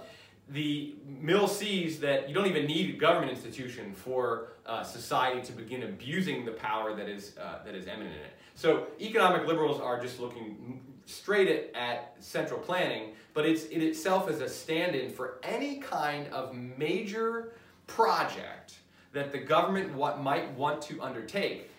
[0.50, 5.52] the Mill sees that you don't even need a government institution for uh, society to
[5.54, 8.34] begin abusing the power that is, uh, that is eminent in it.
[8.56, 14.30] So economic liberals are just looking straight at, at central planning, but it's, in itself
[14.30, 17.54] as a stand-in for any kind of major
[17.88, 18.76] project
[19.12, 21.70] that the government what might want to undertake.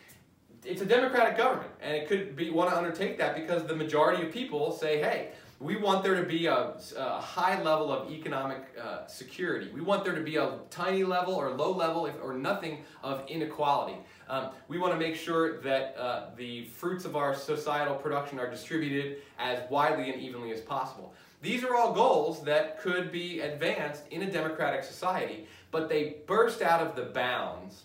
[0.64, 4.26] It's a democratic government, and it could be want to undertake that because the majority
[4.26, 8.62] of people say, hey, we want there to be a, a high level of economic
[8.80, 9.70] uh, security.
[9.72, 13.22] We want there to be a tiny level or low level if, or nothing of
[13.28, 13.96] inequality.
[14.28, 18.50] Um, we want to make sure that uh, the fruits of our societal production are
[18.50, 21.14] distributed as widely and evenly as possible.
[21.42, 26.62] These are all goals that could be advanced in a democratic society, but they burst
[26.62, 27.82] out of the bounds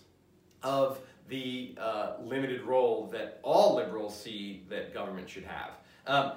[0.62, 5.70] of the uh, limited role that all liberals see that government should have.
[6.06, 6.32] Um,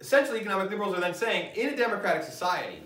[0.00, 2.82] essentially economic liberals are then saying in a democratic society,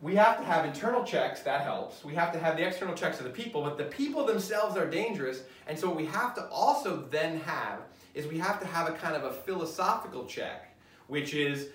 [0.00, 2.04] we have to have internal checks, that helps.
[2.04, 4.88] We have to have the external checks of the people, but the people themselves are
[4.88, 5.44] dangerous.
[5.66, 7.80] And so what we have to also then have
[8.12, 11.68] is we have to have a kind of a philosophical check, which is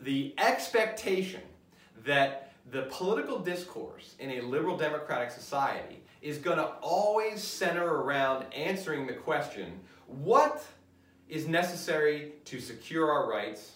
[0.00, 1.42] the expectation
[2.04, 8.46] that the political discourse in a liberal democratic society is going to always center around
[8.54, 10.64] answering the question, what
[11.28, 13.72] is necessary to secure our rights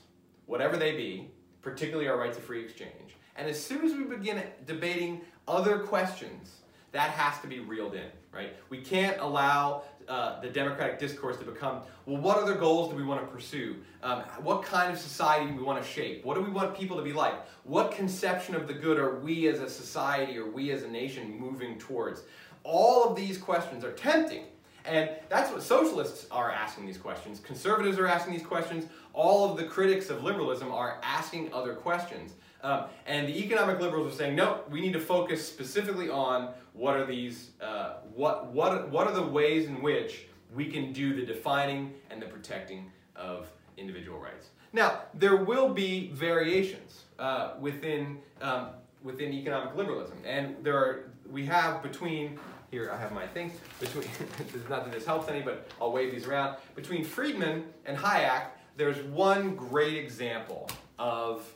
[0.48, 1.30] whatever they be,
[1.62, 3.16] particularly our rights of free exchange.
[3.36, 6.56] And as soon as we begin debating other questions,
[6.90, 8.56] that has to be reeled in, right?
[8.70, 13.04] We can't allow uh, the democratic discourse to become, well, what other goals do we
[13.04, 13.76] want to pursue?
[14.02, 16.24] Um, what kind of society do we want to shape?
[16.24, 17.34] What do we want people to be like?
[17.64, 21.38] What conception of the good are we as a society or we as a nation
[21.38, 22.22] moving towards?
[22.64, 24.44] All of these questions are tempting,
[24.88, 27.40] and that's what socialists are asking these questions.
[27.40, 28.86] Conservatives are asking these questions.
[29.12, 32.34] All of the critics of liberalism are asking other questions.
[32.62, 36.96] Um, and the economic liberals are saying, no, we need to focus specifically on what
[36.96, 41.24] are these, uh, what, what, what are the ways in which we can do the
[41.24, 44.48] defining and the protecting of individual rights.
[44.72, 48.68] Now, there will be variations uh, within, um,
[49.02, 50.18] within economic liberalism.
[50.24, 52.38] And there are, we have between,
[52.70, 54.04] here I have my thing, between,
[54.68, 56.56] not that this helps any, but I'll wave these around.
[56.74, 58.46] Between Friedman and Hayek,
[58.76, 61.50] there's one great example of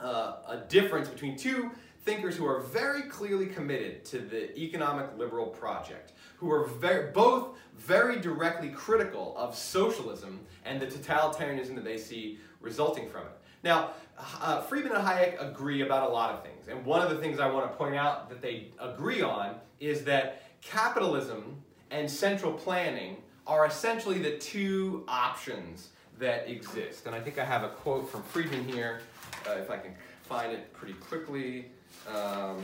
[0.00, 1.70] uh, a difference between two
[2.04, 7.58] thinkers who are very clearly committed to the economic liberal project, who are very, both
[7.76, 13.32] very directly critical of socialism and the totalitarianism that they see resulting from it.
[13.64, 13.90] Now,
[14.40, 17.38] uh, Friedman and Hayek agree about a lot of things, and one of the things
[17.38, 23.16] I want to point out that they agree on is that capitalism and central planning
[23.46, 27.06] are essentially the two options that exist.
[27.06, 29.00] And I think I have a quote from Friedman here,
[29.48, 29.94] uh, if I can
[30.24, 31.66] find it pretty quickly.
[32.12, 32.62] Um,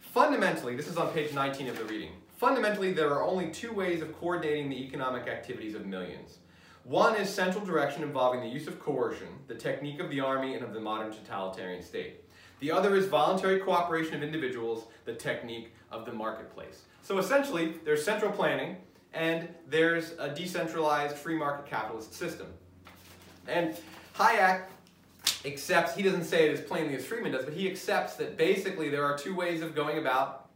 [0.00, 2.12] fundamentally, this is on page 19 of the reading.
[2.36, 6.38] Fundamentally, there are only two ways of coordinating the economic activities of millions.
[6.84, 10.64] One is central direction involving the use of coercion, the technique of the army and
[10.64, 12.24] of the modern totalitarian state.
[12.58, 16.82] The other is voluntary cooperation of individuals, the technique of the marketplace.
[17.02, 18.76] So essentially, there's central planning
[19.14, 22.48] and there's a decentralized free market capitalist system.
[23.46, 23.76] And
[24.16, 24.64] Hayek
[25.44, 28.88] accepts, he doesn't say it as plainly as Friedman does, but he accepts that basically
[28.88, 30.48] there are two ways of going about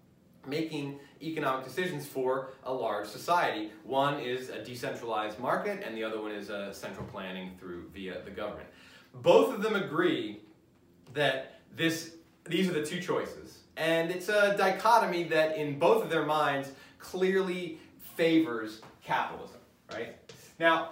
[0.47, 3.70] making economic decisions for a large society.
[3.84, 8.22] One is a decentralized market, and the other one is a central planning through via
[8.24, 8.68] the government.
[9.14, 10.40] Both of them agree
[11.14, 12.16] that this,
[12.47, 13.61] these are the two choices.
[13.76, 17.78] And it's a dichotomy that in both of their minds clearly
[18.16, 19.61] favors capitalism,
[19.92, 20.16] right?
[20.59, 20.90] Now,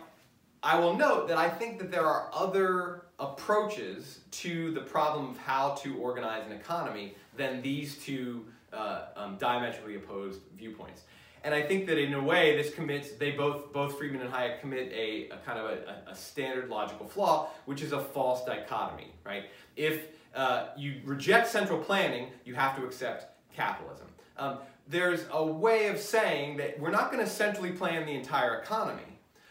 [0.63, 5.39] I will note that I think that there are other approaches to the problem of
[5.39, 8.45] how to organize an economy than these two
[8.75, 11.03] uh, um, diametrically opposed viewpoints.
[11.45, 14.61] And I think that in a way, this commits, they both, both Friedman and Hayek
[14.61, 19.13] commit a, a kind of a, a, standard logical flaw, which is a false dichotomy,
[19.25, 19.45] right?
[19.77, 24.07] If uh, you reject central planning, you have to accept capitalism.
[24.39, 24.59] Um,
[24.89, 29.03] there's a way of saying that we're not going to centrally plan the entire economy,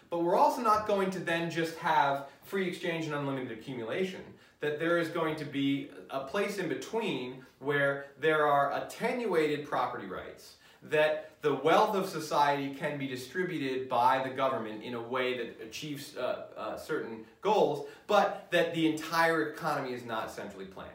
[0.10, 4.22] but we're also not going to then just have free exchange and unlimited accumulation.
[4.64, 10.08] That there is going to be a place in between where there are attenuated property
[10.08, 15.38] rights, that the wealth of society can be distributed by the government in a way
[15.38, 20.92] that achieves uh, uh, certain goals, but that the entire economy is not centrally planned.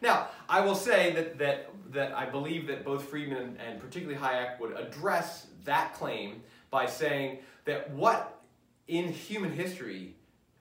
[0.00, 4.58] Now, I will say that, that, that I believe that both Friedman and particularly Hayek
[4.60, 8.40] would address that claim by saying that what
[8.88, 10.14] in human history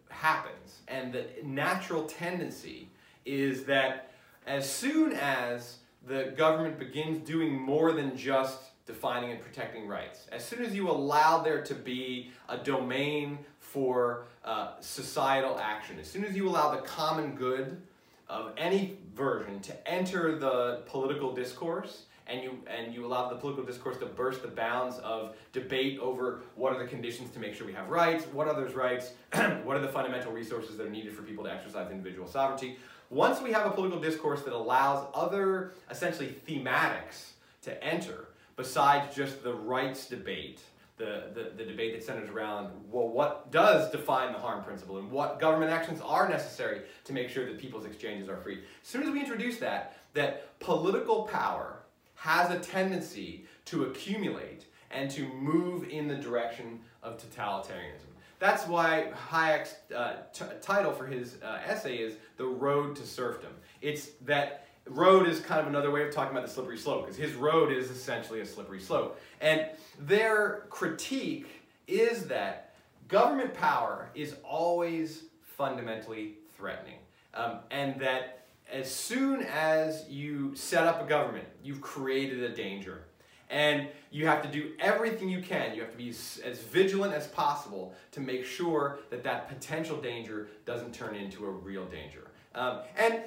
[0.09, 0.79] happens.
[0.87, 2.89] And the natural tendency
[3.25, 4.11] is that
[4.45, 10.43] as soon as the government begins doing more than just defining and protecting rights, as
[10.43, 16.25] soon as you allow there to be a domain for uh, societal action, as soon
[16.25, 17.81] as you allow the common good
[18.27, 23.65] of any version to enter the political discourse and you and you allow the political
[23.65, 27.65] discourse to burst the bounds of debate over what are the conditions to make sure
[27.65, 29.11] we have rights, what are those rights,
[29.63, 32.77] what are the fundamental resources that are needed for people to exercise individual sovereignty.
[33.09, 39.43] Once we have a political discourse that allows other essentially thematics to enter besides just
[39.43, 40.59] the rights debate
[40.99, 45.09] the, the, the debate that centers around, well, what does define the harm principle and
[45.09, 48.59] what government actions are necessary to make sure that people's exchanges are free.
[48.83, 51.78] As soon as we introduce that, that political power
[52.19, 58.09] has a tendency to accumulate and to move in the direction of totalitarianism.
[58.39, 60.17] That's why Hayek's uh,
[60.61, 63.51] title for his uh, essay is The Road to Serfdom.
[63.81, 67.17] It's that road is kind of another way of talking about the slippery slope because
[67.17, 69.19] his road is essentially a slippery slope.
[69.39, 69.67] And
[69.99, 71.47] their critique
[71.87, 72.73] is that
[73.07, 76.97] government power is always fundamentally threatening.
[77.33, 78.38] Um, and that
[78.71, 83.03] as soon as you set up a government, you've created a danger.
[83.49, 85.73] And you have to do everything you can.
[85.73, 90.49] You have to be as vigilant as possible to make sure that that potential danger
[90.65, 92.27] doesn't turn into a real danger.
[92.53, 93.21] Um, and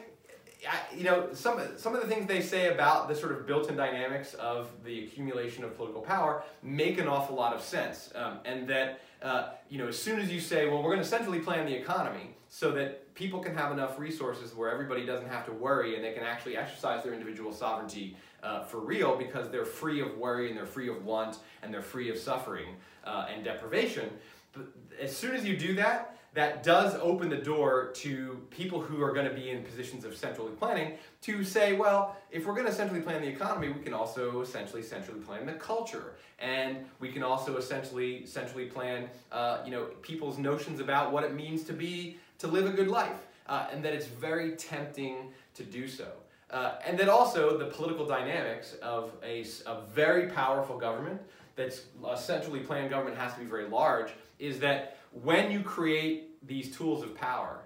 [0.97, 4.35] you know, some, some of the things they say about the sort of built-in dynamics
[4.35, 8.11] of the accumulation of political power make an awful lot of sense.
[8.15, 11.05] Um, and that, uh, you know, as soon as you say, well, we're going to
[11.05, 15.45] centrally plan the economy so that people can have enough resources where everybody doesn't have
[15.47, 19.65] to worry and they can actually exercise their individual sovereignty uh, for real because they're
[19.65, 22.69] free of worry and they're free of want and they're free of suffering
[23.05, 24.09] uh, and deprivation.
[24.53, 24.67] But
[25.01, 29.13] as soon as you do that, that does open the door to people who are
[29.13, 32.73] going to be in positions of centrally planning to say, well, if we're going to
[32.73, 37.23] centrally plan the economy, we can also essentially centrally plan the culture, and we can
[37.23, 42.17] also essentially centrally plan, uh, you know, people's notions about what it means to be
[42.43, 46.09] to live a good life, uh, and that it's very tempting to do so.
[46.51, 51.21] Uh, and that also the political dynamics of a, a very powerful government
[51.55, 56.47] that's a centrally planned government has to be very large is that when you create
[56.47, 57.61] these tools of power,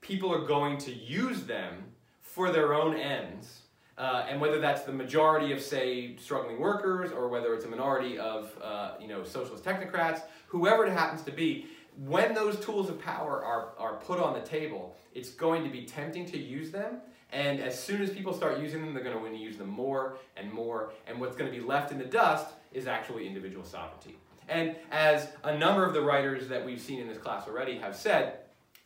[0.00, 1.84] people are going to use them
[2.22, 3.60] for their own ends.
[3.96, 8.18] Uh, and whether that's the majority of, say, struggling workers, or whether it's a minority
[8.18, 11.66] of, uh, you know, socialist technocrats, whoever it happens to be,
[11.96, 15.84] when those tools of power are, are put on the table, it's going to be
[15.84, 16.98] tempting to use them.
[17.32, 19.68] And as soon as people start using them, they're going to want to use them
[19.68, 20.92] more and more.
[21.06, 24.16] And what's going to be left in the dust is actually individual sovereignty.
[24.48, 27.96] And as a number of the writers that we've seen in this class already have
[27.96, 28.38] said,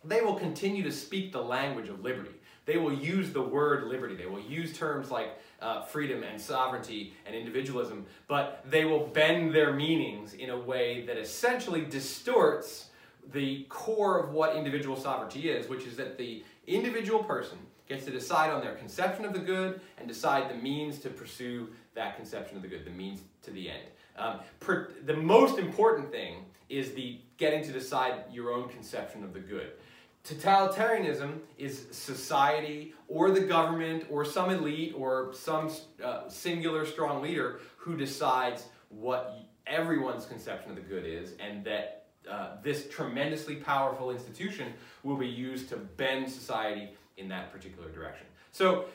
[0.04, 2.30] they will continue to speak the language of liberty.
[2.64, 4.14] They will use the word liberty.
[4.14, 5.30] They will use terms like
[5.60, 11.04] uh, freedom and sovereignty and individualism, but they will bend their meanings in a way
[11.06, 12.87] that essentially distorts
[13.32, 17.58] the core of what individual sovereignty is, which is that the individual person
[17.88, 21.68] gets to decide on their conception of the good and decide the means to pursue
[21.94, 23.82] that conception of the good, the means to the end.
[24.16, 29.32] Um, per, the most important thing is the getting to decide your own conception of
[29.32, 29.72] the good.
[30.24, 35.70] Totalitarianism is society or the government or some elite or some
[36.04, 41.97] uh, singular strong leader who decides what everyone's conception of the good is and that
[42.30, 44.72] uh, this tremendously powerful institution
[45.02, 48.26] will be used to bend society in that particular direction.
[48.52, 48.86] So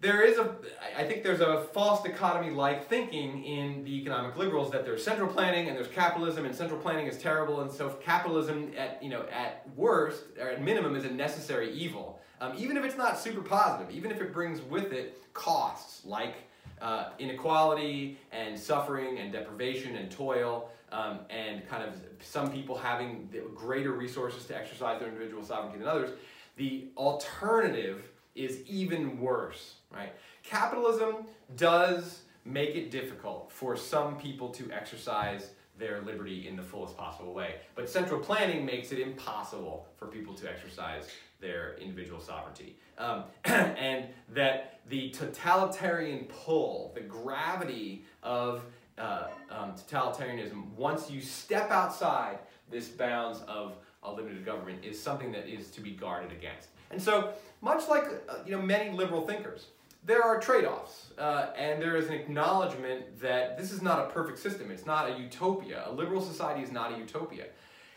[0.00, 0.54] there is a,
[0.96, 5.68] I think there's a false dichotomy-like thinking in the economic liberals that there's central planning
[5.68, 9.66] and there's capitalism and central planning is terrible and so capitalism at, you know, at
[9.74, 12.20] worst or at minimum is a necessary evil.
[12.40, 16.36] Um, even if it's not super positive, even if it brings with it costs like
[16.80, 23.28] uh, inequality and suffering and deprivation and toil um, and kind of some people having
[23.54, 26.10] greater resources to exercise their individual sovereignty than others,
[26.56, 30.12] the alternative is even worse, right?
[30.42, 31.26] Capitalism
[31.56, 37.32] does make it difficult for some people to exercise their liberty in the fullest possible
[37.32, 37.56] way.
[37.74, 41.08] But central planning makes it impossible for people to exercise
[41.40, 42.76] their individual sovereignty.
[42.98, 48.62] Um, and that the totalitarian pull, the gravity of
[48.98, 52.38] uh, um, totalitarianism, once you step outside
[52.70, 56.68] this bounds of a limited government, is something that is to be guarded against.
[56.90, 59.66] And so, much like uh, you know many liberal thinkers,
[60.04, 64.38] there are trade-offs, uh, and there is an acknowledgement that this is not a perfect
[64.38, 64.70] system.
[64.70, 65.84] It's not a utopia.
[65.86, 67.46] A liberal society is not a utopia.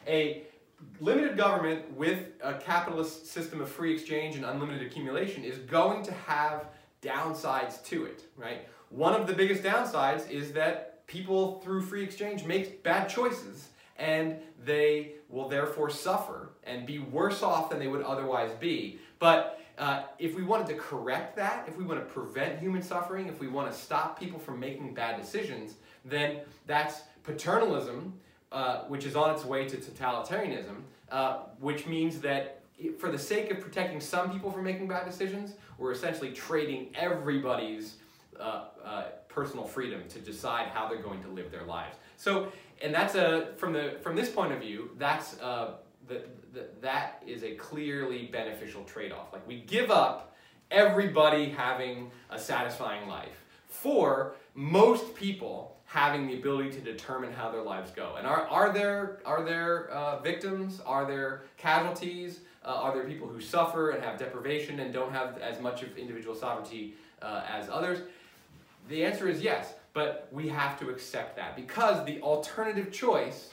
[0.08, 0.43] A
[0.99, 6.12] limited government with a capitalist system of free exchange and unlimited accumulation is going to
[6.12, 6.66] have
[7.02, 8.68] downsides to it, right?
[8.89, 14.38] One of the biggest downsides is that people through free exchange make bad choices and
[14.64, 18.97] they will therefore suffer and be worse off than they would otherwise be.
[19.20, 23.28] But uh, if we wanted to correct that, if we want to prevent human suffering,
[23.28, 28.14] if we want to stop people from making bad decisions, then that's paternalism,
[28.51, 30.78] uh, which is on its way to totalitarianism,
[31.12, 32.62] uh, which means that
[32.97, 37.97] for the sake of protecting some people from making bad decisions, we're essentially trading everybody's
[38.39, 39.03] uh, uh,
[39.34, 41.98] personal freedom to decide how they're going to live their lives.
[42.18, 42.52] So,
[42.82, 45.76] and that's a from the from this point of view, that's uh,
[46.08, 46.24] the,
[46.54, 49.32] the, that is a clearly beneficial trade-off.
[49.34, 50.36] Like we give up
[50.70, 57.62] everybody having a satisfying life for most people having the ability to determine how their
[57.62, 58.16] lives go.
[58.18, 60.80] And are, are there, are there uh, victims?
[60.86, 62.40] Are there casualties?
[62.64, 65.98] Uh, are there people who suffer and have deprivation and don't have as much of
[65.98, 68.00] individual sovereignty uh, as others?
[68.92, 73.50] The answer is yes, but we have to accept that because the alternative choice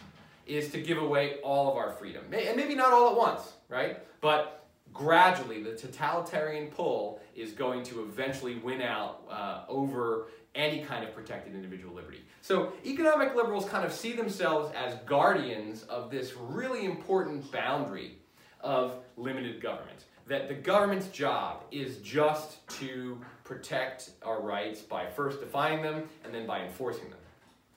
[0.49, 2.25] is to give away all of our freedom.
[2.33, 4.01] And maybe not all at once, right?
[4.21, 10.27] But gradually, the totalitarian pull is going to eventually win out uh, over
[10.57, 12.25] any kind of protected individual liberty.
[12.41, 18.19] So economic liberals kind of see themselves as guardians of this really important boundary
[18.61, 20.05] of limited government.
[20.29, 26.35] That the government's job is just to protect our rights by first defining them and
[26.35, 27.19] then by enforcing them.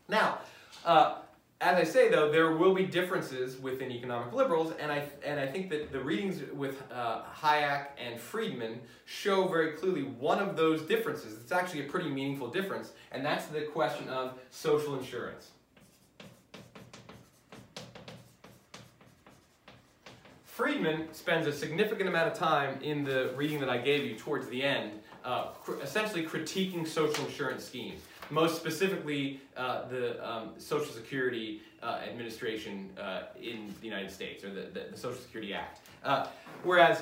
[0.10, 0.39] Now,
[0.86, 1.20] uh,
[1.62, 5.45] as I say, though, there will be differences within economic liberals, and I, and I
[5.45, 10.82] think that the readings with uh, Hayek and Friedman show very clearly one of those
[10.82, 11.38] differences.
[11.39, 15.52] It's actually a pretty meaningful difference, and that's the question of social insurance.
[20.62, 24.47] Friedman spends a significant amount of time in the reading that I gave you towards
[24.49, 24.91] the end,
[25.26, 28.01] uh, cr essentially critiquing social insurance schemes.
[28.30, 34.53] Most specifically, uh, the um, Social Security uh, Administration uh, in the United States, or
[34.53, 35.80] the, the, the Social Security Act.
[36.03, 36.28] Uh,
[36.62, 37.01] whereas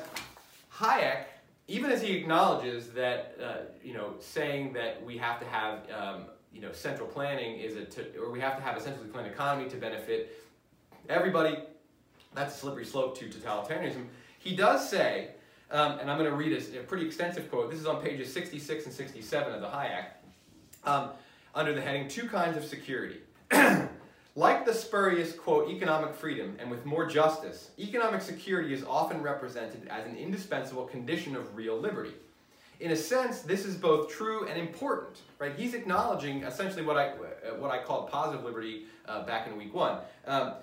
[0.76, 1.26] Hayek,
[1.68, 3.53] even as he acknowledges that, uh,
[3.84, 7.86] you know, saying that we have to have, um, you know, central planning is a,
[8.22, 10.45] or we have to have a centrally planned economy to benefit
[11.10, 11.57] everybody,
[12.34, 14.05] that's a slippery slope to totalitarianism.
[14.38, 15.30] He does say,
[15.71, 17.69] um, and I'm going to read a, a, pretty extensive quote.
[17.69, 20.05] This is on pages 66 and 67 of the Hayek,
[20.84, 21.09] um,
[21.53, 23.19] under the heading Two Kinds of Security.
[24.36, 29.88] like the spurious, quote, economic freedom, and with more justice, economic security is often represented
[29.89, 32.13] as an indispensable condition of real liberty.
[32.80, 35.51] In a sense, this is both true and important, right?
[35.57, 37.09] He's acknowledging essentially what I,
[37.57, 39.97] what I called positive liberty uh, back in week one.
[40.25, 40.53] Um,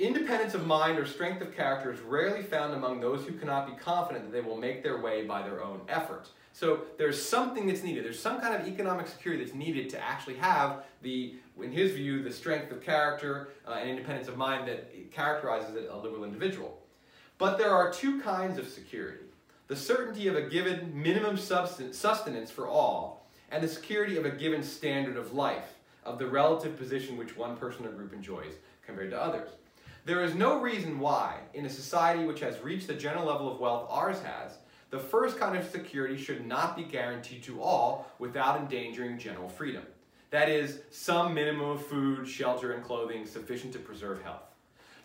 [0.00, 3.74] Independence of mind or strength of character is rarely found among those who cannot be
[3.74, 6.30] confident that they will make their way by their own effort.
[6.54, 8.06] So there's something that's needed.
[8.06, 12.22] There's some kind of economic security that's needed to actually have the, in his view,
[12.22, 16.78] the strength of character uh, and independence of mind that characterizes a liberal individual.
[17.36, 19.26] But there are two kinds of security.
[19.66, 24.62] The certainty of a given minimum sustenance for all, and the security of a given
[24.62, 25.74] standard of life,
[26.04, 28.54] of the relative position which one person or group enjoys
[28.86, 29.50] compared to others.
[30.04, 33.60] There is no reason why, in a society which has reached the general level of
[33.60, 34.58] wealth ours has,
[34.90, 39.84] the first kind of security should not be guaranteed to all without endangering general freedom.
[40.30, 44.42] That is, some minimum of food, shelter, and clothing sufficient to preserve health.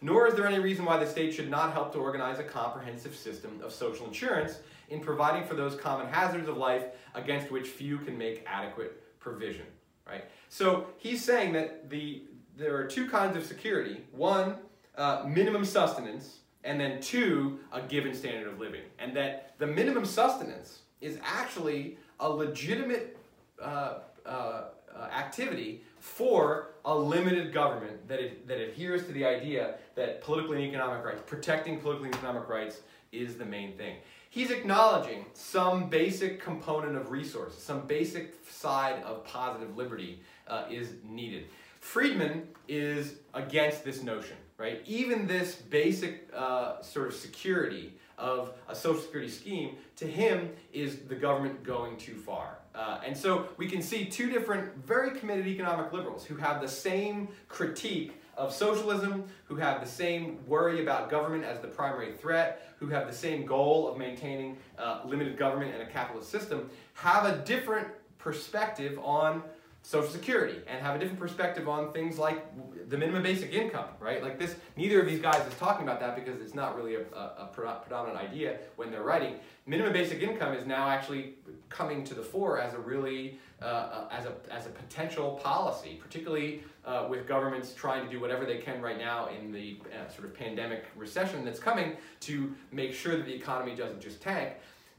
[0.01, 3.15] Nor is there any reason why the state should not help to organize a comprehensive
[3.15, 6.85] system of social insurance in providing for those common hazards of life
[7.15, 9.65] against which few can make adequate provision.
[10.07, 10.25] Right?
[10.49, 12.23] So he's saying that the,
[12.55, 14.03] there are two kinds of security.
[14.11, 14.57] One
[14.97, 18.81] uh, minimum sustenance, and then two, a given standard of living.
[18.99, 23.17] And that the minimum sustenance is actually a legitimate
[23.61, 29.75] uh, uh, uh activity for a limited government that, it, that adheres to the idea
[29.95, 32.81] that political and economic rights, protecting political and economic rights
[33.11, 33.95] is the main thing.
[34.29, 40.93] He's acknowledging some basic component of resources, some basic side of positive liberty uh, is
[41.03, 41.45] needed.
[41.79, 44.81] Friedman is against this notion right?
[44.85, 50.99] Even this basic uh, sort of security of a social security scheme, to him, is
[51.07, 52.59] the government going too far.
[52.73, 56.67] Uh, and so we can see two different, very committed economic liberals who have the
[56.67, 62.73] same critique of socialism, who have the same worry about government as the primary threat,
[62.79, 67.25] who have the same goal of maintaining uh, limited government and a capitalist system, have
[67.25, 67.87] a different
[68.17, 69.41] perspective on
[69.86, 72.43] Social Security and have a different perspective on things like
[72.89, 74.23] the minimum basic income, right?
[74.23, 77.01] Like this, neither of these guys is talking about that because it's not really a,
[77.15, 79.36] a, a predominant idea when they're writing.
[79.67, 81.36] Minimum basic income is now actually
[81.69, 85.99] coming to the fore as a really, uh, uh, as, a, as a potential policy,
[86.01, 90.11] particularly uh, with governments trying to do whatever they can right now in the uh,
[90.11, 94.53] sort of pandemic recession that's coming to make sure that the economy doesn't just tank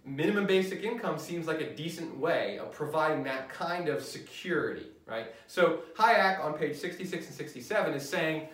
[0.07, 5.35] minimum basic income seems like a decent way of providing that kind of security, right?
[5.49, 8.49] So Hayek on page 66 and 67 is saying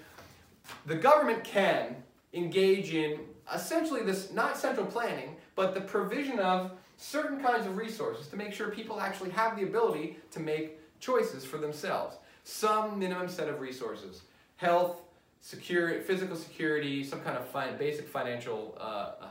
[0.86, 1.96] the government can
[2.32, 3.20] engage in
[3.55, 8.53] essentially this, not central planning, but the provision of certain kinds of resources to make
[8.53, 12.16] sure people actually have the ability to make choices for themselves.
[12.44, 14.22] Some minimum set of resources.
[14.57, 15.03] Health,
[15.40, 19.26] security, physical security, some kind of basic financial uh,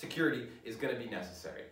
[0.00, 1.62] security is going to be necessary.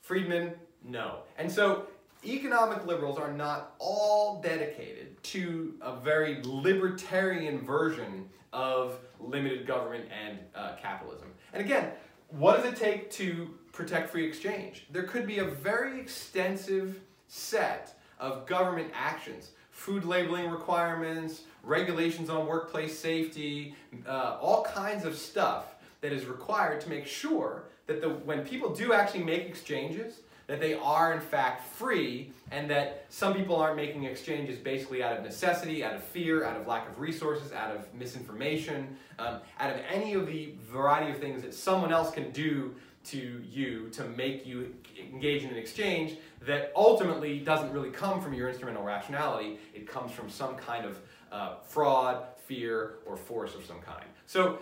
[0.00, 1.18] Friedman, no.
[1.38, 1.86] And so
[2.24, 10.38] economic liberals are not all dedicated to a very libertarian version of limited government and
[10.54, 11.28] uh, capitalism.
[11.52, 11.90] And again,
[12.30, 14.86] what does it take to protect free exchange?
[14.90, 22.46] There could be a very extensive set of government actions, food labeling requirements, regulations on
[22.46, 23.74] workplace safety,
[24.06, 28.74] uh, all kinds of stuff that is required to make sure that the, when people
[28.74, 33.76] do actually make exchanges, that they are in fact free and that some people aren't
[33.76, 37.74] making exchanges basically out of necessity, out of fear, out of lack of resources, out
[37.74, 42.30] of misinformation, um, out of any of the variety of things that someone else can
[42.30, 42.74] do
[43.04, 44.74] to you to make you
[45.12, 49.58] engage in an exchange that ultimately doesn't really come from your instrumental rationality.
[49.74, 50.98] It comes from some kind of
[51.30, 54.04] uh, fraud, fear, or force of some kind.
[54.26, 54.58] So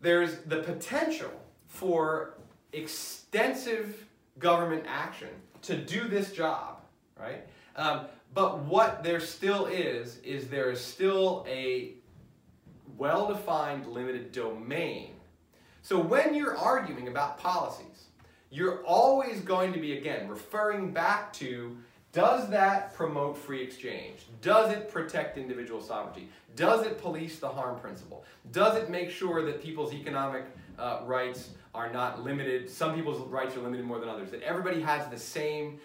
[0.00, 1.30] there's the potential
[1.66, 2.34] for
[2.72, 4.06] extensive
[4.38, 5.28] government action
[5.62, 6.80] to do this job,
[7.18, 7.46] right?
[7.76, 11.94] Um, but what there still is, is there is still a
[12.96, 15.12] well-defined limited domain.
[15.82, 18.04] So when you're arguing about policies,
[18.50, 21.76] you're always going to be, again, referring back to
[22.12, 24.26] does that promote free exchange?
[24.42, 26.28] Does it protect individual sovereignty?
[26.56, 28.24] Does it police the harm principle?
[28.50, 30.44] Does it make sure that people's economic
[30.80, 32.68] uh, rights are not limited?
[32.68, 34.30] Some people's rights are limited more than others.
[34.30, 35.78] That everybody has the same,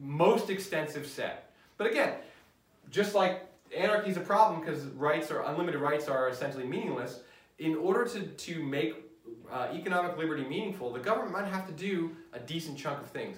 [0.00, 1.52] most extensive set.
[1.78, 2.14] But again,
[2.90, 7.20] just like anarchy is a problem because rights are unlimited rights are essentially meaningless.
[7.58, 8.94] In order to, to make
[9.50, 13.36] uh, economic liberty meaningful, the government might have to do a decent chunk of things.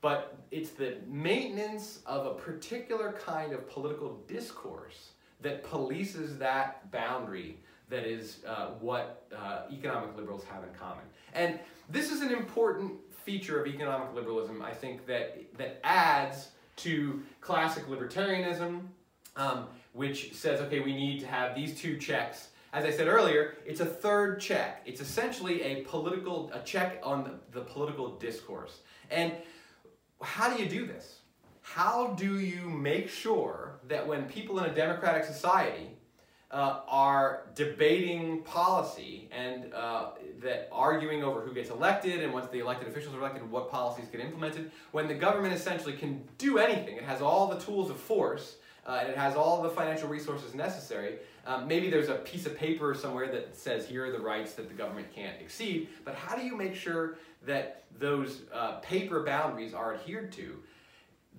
[0.00, 7.58] But it's the maintenance of a particular kind of political discourse that polices that boundary
[7.88, 11.04] that is uh, what uh, economic liberals have in common.
[11.32, 11.58] And
[11.88, 12.92] this is an important
[13.24, 18.82] feature of economic liberalism, I think, that, that adds to classic libertarianism,
[19.36, 22.48] um, which says, okay, we need to have these two checks.
[22.72, 24.82] As I said earlier, it's a third check.
[24.84, 28.80] It's essentially a political, a check on the, the political discourse.
[29.10, 29.32] And
[30.22, 31.20] how do you do this?
[31.62, 35.97] How do you make sure that when people in a democratic society
[36.50, 42.58] uh, are debating policy and uh, that arguing over who gets elected and once the
[42.58, 46.96] elected officials are elected, what policies get implemented, when the government essentially can do anything,
[46.96, 50.54] it has all the tools of force uh, and it has all the financial resources
[50.54, 51.18] necessary.
[51.46, 54.68] Um, maybe there's a piece of paper somewhere that says here are the rights that
[54.68, 59.74] the government can't exceed, but how do you make sure that those uh, paper boundaries
[59.74, 60.62] are adhered to?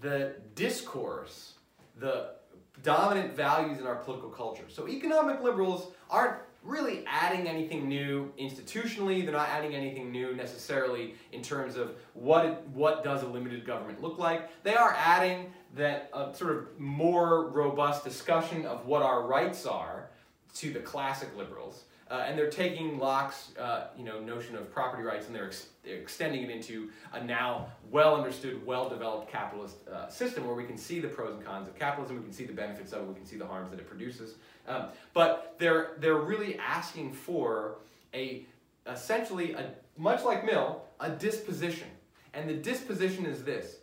[0.02, 1.56] The discourse,
[1.98, 2.36] the
[2.84, 4.66] dominant values in our political culture.
[4.68, 9.24] So economic liberals aren't really adding anything new institutionally.
[9.24, 13.66] They're not adding anything new necessarily in terms of what it, what does a limited
[13.66, 14.50] government look like.
[14.64, 20.09] They are adding that uh, sort of more robust discussion of what our rights are
[20.56, 21.84] to the classic liberals.
[22.10, 25.68] Uh, and they're taking Locke's uh, you know, notion of property rights and they're, ex
[25.84, 30.64] they're, extending it into a now well understood, well developed capitalist uh, system where we
[30.64, 33.08] can see the pros and cons of capitalism, we can see the benefits of it,
[33.08, 34.36] we can see the harms that it produces.
[34.68, 37.76] Um, but they're, they're really asking for
[38.16, 38.48] a
[38.88, 41.88] essentially, a, much like Mill, a disposition.
[42.34, 43.78] And the disposition is this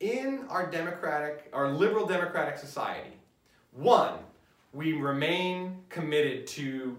[0.00, 3.16] in our democratic, our liberal democratic society,
[3.72, 4.14] one,
[4.72, 6.96] we remain committed to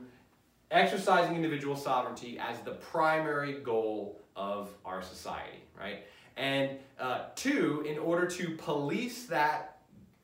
[0.72, 6.04] exercising individual sovereignty as the primary goal of our society, right?
[6.38, 9.78] And uh, two, in order to police that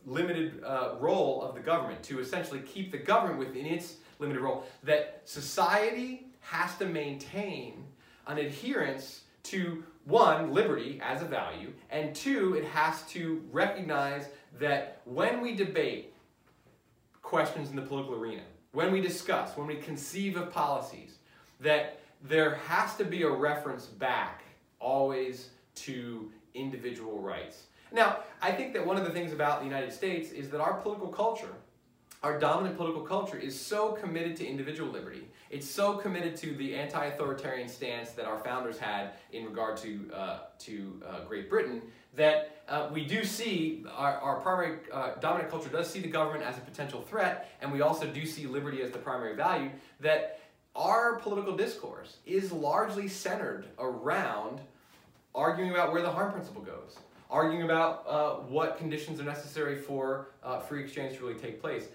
[0.06, 4.66] limited uh, role of the government, to essentially keep the government within its limited role,
[4.84, 7.84] that society has to maintain
[8.28, 14.26] an adherence to one, liberty as a value, and two, it has to recognize
[14.60, 16.14] that when we debate
[17.22, 21.18] questions in the political arena, when we discuss, when we conceive of policies,
[21.60, 24.44] that there has to be a reference back
[24.80, 27.64] always to individual rights.
[27.92, 30.74] Now, I think that one of the things about the United States is that our
[30.74, 31.54] political culture,
[32.22, 35.28] our dominant political culture, is so committed to individual liberty.
[35.50, 40.38] It's so committed to the anti-authoritarian stance that our founders had in regard to, uh,
[40.60, 41.82] to uh, Great Britain
[42.16, 46.44] that uh, we do see our, our primary uh, dominant culture does see the government
[46.44, 50.40] as a potential threat, and we also do see liberty as the primary value, that
[50.76, 54.62] our political discourse is largely centered around
[55.34, 56.98] arguing about where the harm principle goes,
[57.30, 61.88] arguing about uh, what conditions are necessary for uh, free exchange to really take place.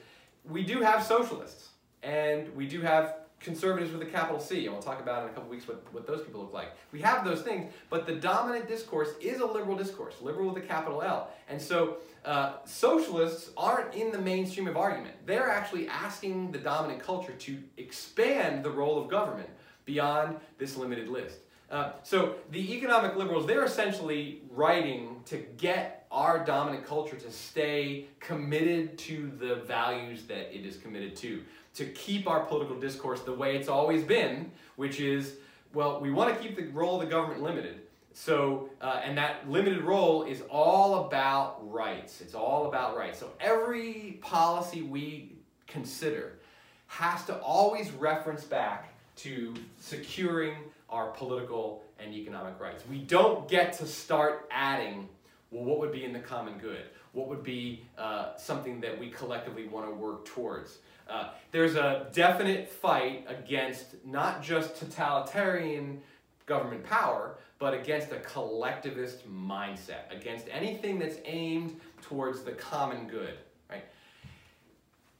[0.44, 1.70] We do have socialists,
[2.02, 5.32] and we do have conservatives with a capital C, and we'll talk about in a
[5.32, 6.68] couple weeks what, what those people look like.
[6.92, 10.66] We have those things, but the dominant discourse is a liberal discourse, liberal with a
[10.66, 11.28] capital L.
[11.48, 15.14] And so uh, socialists aren't in the mainstream of argument.
[15.26, 19.50] They're actually asking the dominant culture to expand the role of government
[19.84, 21.38] beyond this limited list.
[21.70, 28.06] Uh, so the economic liberals, they're essentially writing to get our dominant culture to stay
[28.20, 31.42] committed to the values that it is committed to
[31.74, 35.36] to keep our political discourse the way it's always been, which is,
[35.72, 37.80] well, we want to keep the role of the government limited.
[38.12, 42.20] So, uh, and that limited role is all about rights.
[42.20, 43.18] It's all about rights.
[43.18, 45.32] So every policy we
[45.66, 46.38] consider
[46.86, 50.54] has to always reference back to securing
[50.90, 52.84] our political and economic rights.
[52.88, 55.08] We don't get to start adding,
[55.50, 56.84] well, what would be in the common good?
[57.12, 60.78] What would be uh, something that we collectively want to work towards?
[61.08, 66.00] Uh, there's a definite fight against not just totalitarian
[66.46, 73.34] government power, but against a collectivist mindset, against anything that's aimed towards the common good.
[73.70, 73.84] Right?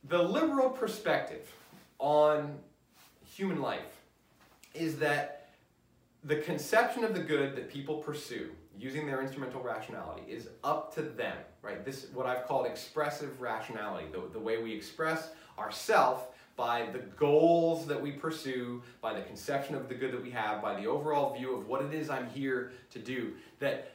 [0.08, 1.52] The liberal perspective
[1.98, 2.58] on
[3.24, 4.00] human life
[4.74, 5.48] is that
[6.24, 11.02] the conception of the good that people pursue using their instrumental rationality is up to
[11.02, 11.84] them, right?
[11.84, 17.86] This what I've called expressive rationality, the, the way we express ourself by the goals
[17.86, 21.34] that we pursue, by the conception of the good that we have, by the overall
[21.36, 23.32] view of what it is I'm here to do.
[23.58, 23.90] That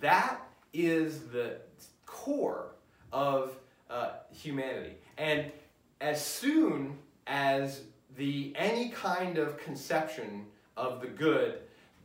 [0.00, 0.40] that
[0.72, 1.56] is the
[2.04, 2.72] core
[3.12, 3.56] of
[3.88, 4.96] uh, humanity.
[5.16, 5.50] And
[6.00, 7.82] as soon as
[8.16, 10.46] the any kind of conception
[10.76, 11.60] of the good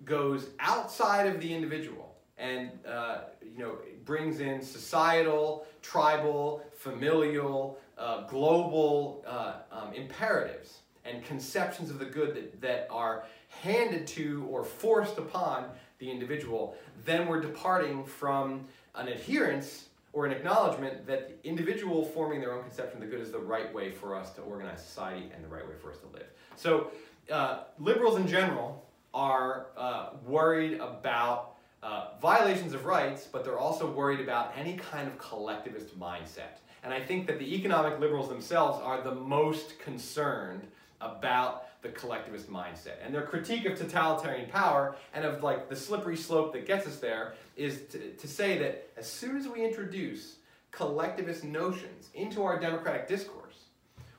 [0.06, 8.26] goes outside of the individual and uh, you know brings in societal, tribal, familial, uh,
[8.28, 14.64] global uh, um, imperatives and conceptions of the good that, that are handed to or
[14.64, 15.66] forced upon
[16.00, 16.76] the individual,
[17.06, 22.64] then we're departing from an adherence or an acknowledgement that the individual forming their own
[22.64, 25.48] conception of the good is the right way for us to organize society and the
[25.48, 26.28] right way for us to live.
[26.56, 26.92] So
[27.32, 33.90] uh, liberals in general are uh, worried about uh, violations of rights, but they're also
[33.90, 36.60] worried about any kind of collectivist mindset.
[36.84, 40.68] And I think that the economic liberals themselves are the most concerned
[41.02, 42.96] about the collectivist mindset.
[43.04, 46.98] And their critique of totalitarian power and of like the slippery slope that gets us
[46.98, 50.36] there is to, to say that as soon as we introduce
[50.72, 53.66] collectivist notions into our democratic discourse,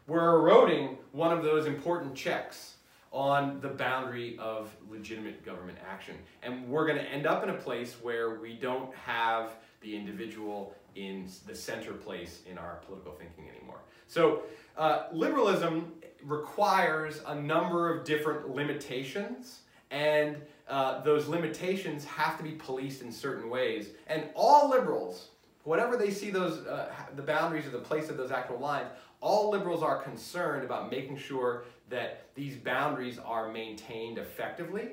[0.07, 2.77] we're eroding one of those important checks
[3.13, 6.15] on the boundary of legitimate government action.
[6.43, 9.51] And we're going to end up in a place where we don't have
[9.81, 13.81] the individual in the center place in our political thinking anymore.
[14.07, 14.43] So
[14.76, 15.93] uh, liberalism
[16.24, 19.61] requires a number of different limitations
[19.91, 20.37] and
[20.68, 23.89] uh, those limitations have to be policed in certain ways.
[24.07, 25.31] And all liberals,
[25.64, 28.89] whatever they see those, uh, the boundaries or the place of those actual lines,
[29.20, 34.91] all liberals are concerned about making sure that these boundaries are maintained effectively.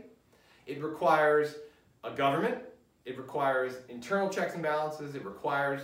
[0.65, 1.55] It requires
[2.03, 2.57] a government,
[3.07, 5.81] it requires internal checks and balances, it requires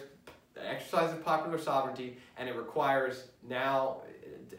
[0.53, 4.01] the exercise of popular sovereignty, and it requires now,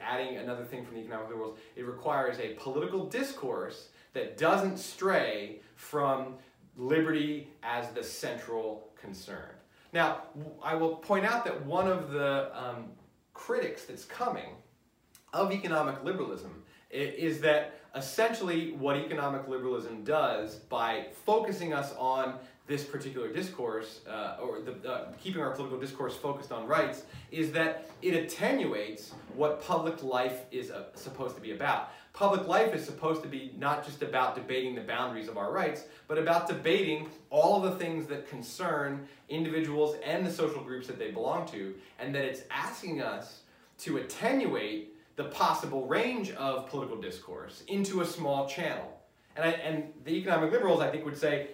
[0.00, 5.60] adding another thing from the economic liberals, it requires a political discourse that doesn't stray
[5.76, 6.36] from
[6.76, 9.50] liberty as the central concern.
[9.92, 10.22] Now,
[10.62, 12.86] I will point out that one of the um,
[13.34, 14.56] critics that's coming
[15.34, 22.84] of economic liberalism is that essentially what economic liberalism does by focusing us on this
[22.84, 27.90] particular discourse, uh, or the, uh, keeping our political discourse focused on rights, is that
[28.00, 31.90] it attenuates what public life is uh, supposed to be about.
[32.14, 35.84] Public life is supposed to be not just about debating the boundaries of our rights,
[36.08, 40.98] but about debating all of the things that concern individuals and the social groups that
[40.98, 43.40] they belong to, and that it's asking us
[43.78, 48.90] to attenuate the possible range of political discourse into a small channel.
[49.36, 51.48] And, I, and the economic liberals, I think, would say,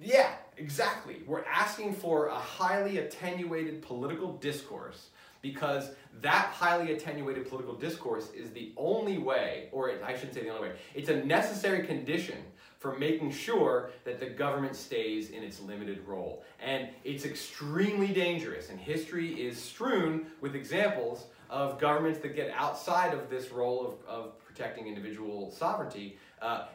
[0.00, 1.22] yeah, exactly.
[1.26, 5.08] We're asking for a highly attenuated political discourse
[5.42, 5.90] because
[6.22, 10.70] that highly attenuated political discourse is the only way, or I shouldn't say the only
[10.70, 12.38] way, it's a necessary condition
[12.78, 16.44] for making sure that the government stays in its limited role.
[16.60, 23.12] And it's extremely dangerous, and history is strewn with examples of governments that get outside
[23.12, 26.66] of this role of, of protecting individual sovereignty, uh,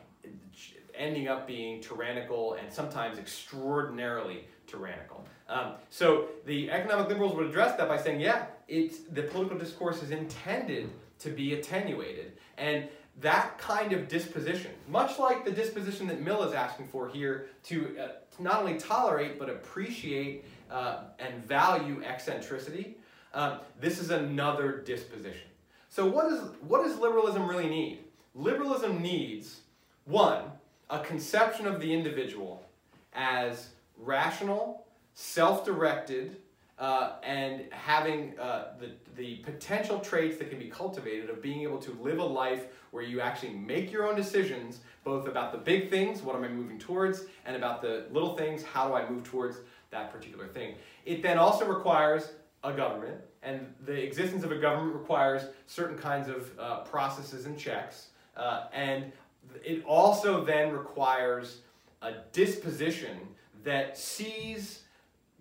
[0.99, 5.25] ending up being tyrannical and sometimes extraordinarily tyrannical.
[5.47, 10.03] Um, so the economic liberals would address that by saying, yeah, it's, the political discourse
[10.03, 12.33] is intended to be attenuated.
[12.57, 12.87] And
[13.21, 17.97] that kind of disposition, much like the disposition that Mill is asking for here to,
[17.99, 22.97] uh, not only tolerate but appreciate uh, and value eccentricity,
[23.33, 25.47] um, this is another disposition.
[25.89, 27.99] So what, is, what does liberalism really need?
[28.35, 29.61] Liberalism needs,
[30.05, 30.43] one,
[30.89, 32.65] a conception of the individual
[33.13, 36.37] as rational, self-directed,
[36.79, 41.77] uh, and having uh, the, the potential traits that can be cultivated of being able
[41.77, 45.89] to live a life where you actually make your own decisions, both about the big
[45.89, 49.23] things, what am I moving towards, and about the little things, how do I move
[49.23, 49.57] towards
[49.91, 50.75] that particular thing.
[51.05, 52.31] It then also requires
[52.63, 57.57] a government, and the existence of a government requires certain kinds of uh, processes and
[57.57, 59.11] checks, uh, and
[59.63, 61.59] it also then requires
[62.01, 63.17] a disposition
[63.63, 64.83] that sees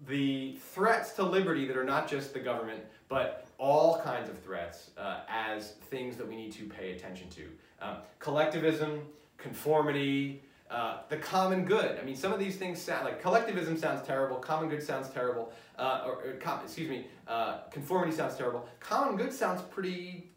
[0.06, 4.90] the threats to liberty that are not just the government, but all kinds of threats
[4.96, 7.42] uh, as things that we need to pay attention to.
[7.80, 9.00] Um, collectivism,
[9.36, 11.98] conformity, uh, the common good.
[11.98, 15.52] I mean, some of these things sound like collectivism sounds terrible, common good sounds terrible,
[15.78, 18.68] uh, or, or com excuse me, uh, conformity sounds terrible.
[18.78, 20.30] Common good sounds pretty,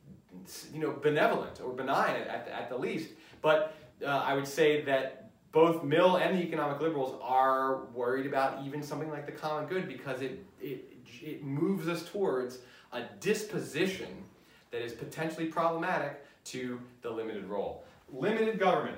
[0.74, 3.10] you know, benevolent or benign at, the, at the least.
[3.42, 8.66] But uh, I would say that both Mill and the economic liberals are worried about
[8.66, 10.86] even something like the common good because it, it,
[11.22, 12.60] it moves us towards
[12.94, 14.24] a disposition
[14.72, 17.84] that is potentially problematic to the limited role.
[18.10, 18.98] Limited government.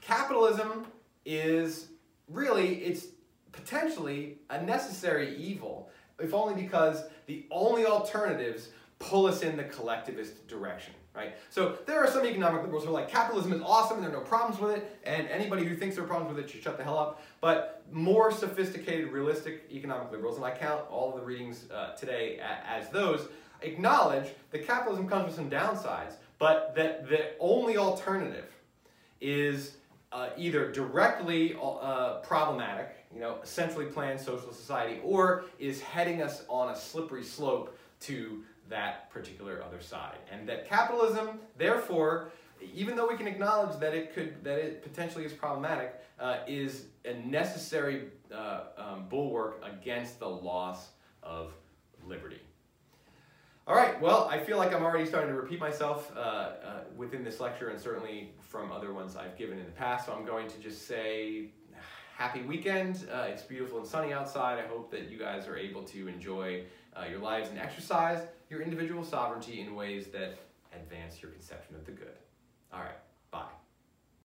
[0.00, 0.86] Capitalism
[1.24, 1.88] is
[2.28, 3.08] really, it's
[3.50, 5.90] potentially a necessary evil,
[6.20, 8.68] if only because the only alternatives
[9.00, 11.34] pull us in the collectivist direction right?
[11.50, 14.20] So there are some economic liberals who are like, capitalism is awesome and there are
[14.22, 16.76] no problems with it, and anybody who thinks there are problems with it should shut
[16.76, 17.22] the hell up.
[17.40, 22.40] But more sophisticated, realistic economic liberals, and I count all of the readings uh, today
[22.68, 23.28] as those,
[23.62, 28.52] acknowledge that capitalism comes with some downsides, but that the only alternative
[29.20, 29.78] is
[30.12, 36.44] uh, either directly uh, problematic, you know, centrally planned social society, or is heading us
[36.48, 40.18] on a slippery slope to that particular other side.
[40.30, 42.32] And that capitalism, therefore,
[42.74, 46.86] even though we can acknowledge that it could, that it potentially is problematic, uh, is
[47.04, 48.04] a necessary
[48.34, 50.88] uh, um, bulwark against the loss
[51.22, 51.52] of
[52.06, 52.40] liberty.
[53.68, 56.54] All right, well, I feel like I'm already starting to repeat myself uh, uh,
[56.96, 60.24] within this lecture and certainly from other ones I've given in the past, so I'm
[60.24, 61.48] going to just say
[62.16, 63.08] happy weekend.
[63.12, 64.58] Uh, it's beautiful and sunny outside.
[64.58, 66.62] I hope that you guys are able to enjoy
[66.96, 70.38] uh, your lives and exercise your individual sovereignty in ways that
[70.74, 72.16] advance your conception of the good.
[72.72, 72.98] All right.